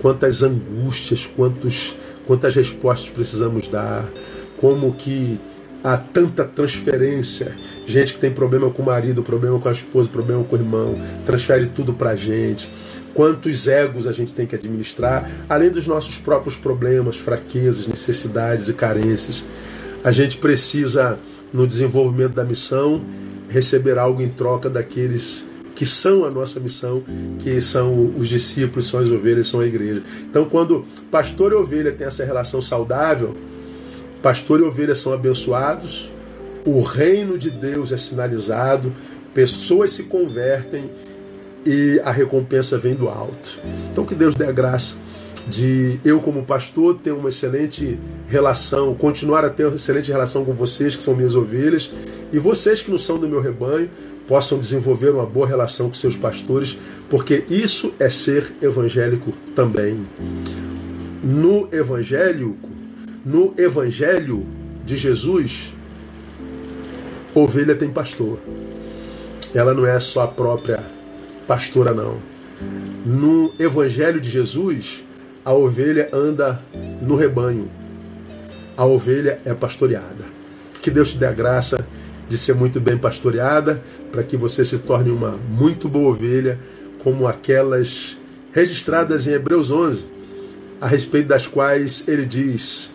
[0.00, 4.06] quantas angústias, quantos, quantas respostas precisamos dar,
[4.58, 5.38] como que
[5.82, 7.56] há tanta transferência.
[7.86, 10.98] Gente que tem problema com o marido, problema com a esposa, problema com o irmão,
[11.24, 12.70] transfere tudo para a gente.
[13.14, 18.72] Quantos egos a gente tem que administrar, além dos nossos próprios problemas, fraquezas, necessidades e
[18.72, 19.44] carências.
[20.02, 21.18] A gente precisa,
[21.52, 23.02] no desenvolvimento da missão,
[23.48, 27.02] receber algo em troca daqueles que são a nossa missão,
[27.38, 30.02] que são os discípulos, são as ovelhas, são a igreja.
[30.22, 33.34] Então, quando pastor e ovelha têm essa relação saudável,
[34.22, 36.10] Pastor e ovelha são abençoados,
[36.64, 38.92] o reino de Deus é sinalizado,
[39.32, 40.90] pessoas se convertem
[41.64, 43.58] e a recompensa vem do alto.
[43.90, 44.96] Então que Deus dê a graça
[45.48, 47.98] de eu como pastor ter uma excelente
[48.28, 51.90] relação, continuar a ter uma excelente relação com vocês que são minhas ovelhas
[52.32, 53.90] e vocês que não são do meu rebanho
[54.28, 60.06] possam desenvolver uma boa relação com seus pastores, porque isso é ser evangélico também.
[61.22, 62.56] No evangelho
[63.24, 64.46] no Evangelho
[64.84, 65.74] de Jesus,
[67.34, 68.38] ovelha tem pastor.
[69.54, 70.84] Ela não é só a própria
[71.46, 72.18] pastora, não.
[73.04, 75.04] No Evangelho de Jesus,
[75.44, 76.62] a ovelha anda
[77.02, 77.70] no rebanho.
[78.76, 80.24] A ovelha é pastoreada.
[80.80, 81.86] Que Deus te dê a graça
[82.28, 86.58] de ser muito bem pastoreada, para que você se torne uma muito boa ovelha,
[87.02, 88.16] como aquelas
[88.52, 90.04] registradas em Hebreus 11,
[90.80, 92.90] a respeito das quais ele diz: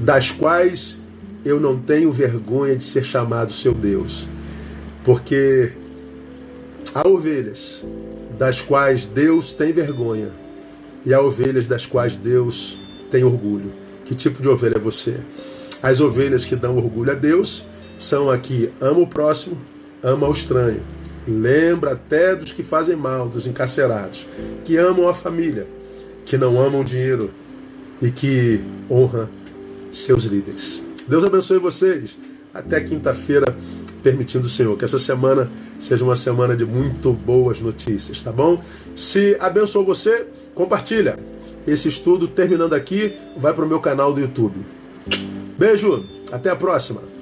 [0.00, 1.00] das quais
[1.44, 4.28] eu não tenho vergonha de ser chamado seu Deus,
[5.02, 5.72] porque
[6.94, 7.84] há ovelhas
[8.38, 10.30] das quais Deus tem vergonha
[11.04, 12.80] e há ovelhas das quais Deus
[13.10, 13.72] tem orgulho.
[14.04, 15.18] Que tipo de ovelha é você?
[15.82, 17.64] As ovelhas que dão orgulho a Deus
[17.98, 19.56] são aqui ama o próximo,
[20.02, 20.82] ama o estranho.
[21.26, 24.26] Lembra até dos que fazem mal, dos encarcerados,
[24.64, 25.66] que amam a família,
[26.24, 27.30] que não amam dinheiro
[28.00, 28.60] e que
[28.90, 29.28] honra
[29.92, 30.82] seus líderes.
[31.06, 32.16] Deus abençoe vocês.
[32.52, 33.56] Até quinta-feira,
[34.02, 34.76] permitindo o Senhor.
[34.76, 38.62] Que essa semana seja uma semana de muito boas notícias, tá bom?
[38.94, 41.18] Se abençoou você, compartilha.
[41.66, 44.56] Esse estudo terminando aqui, vai para o meu canal do YouTube.
[45.58, 47.13] Beijo, até a próxima.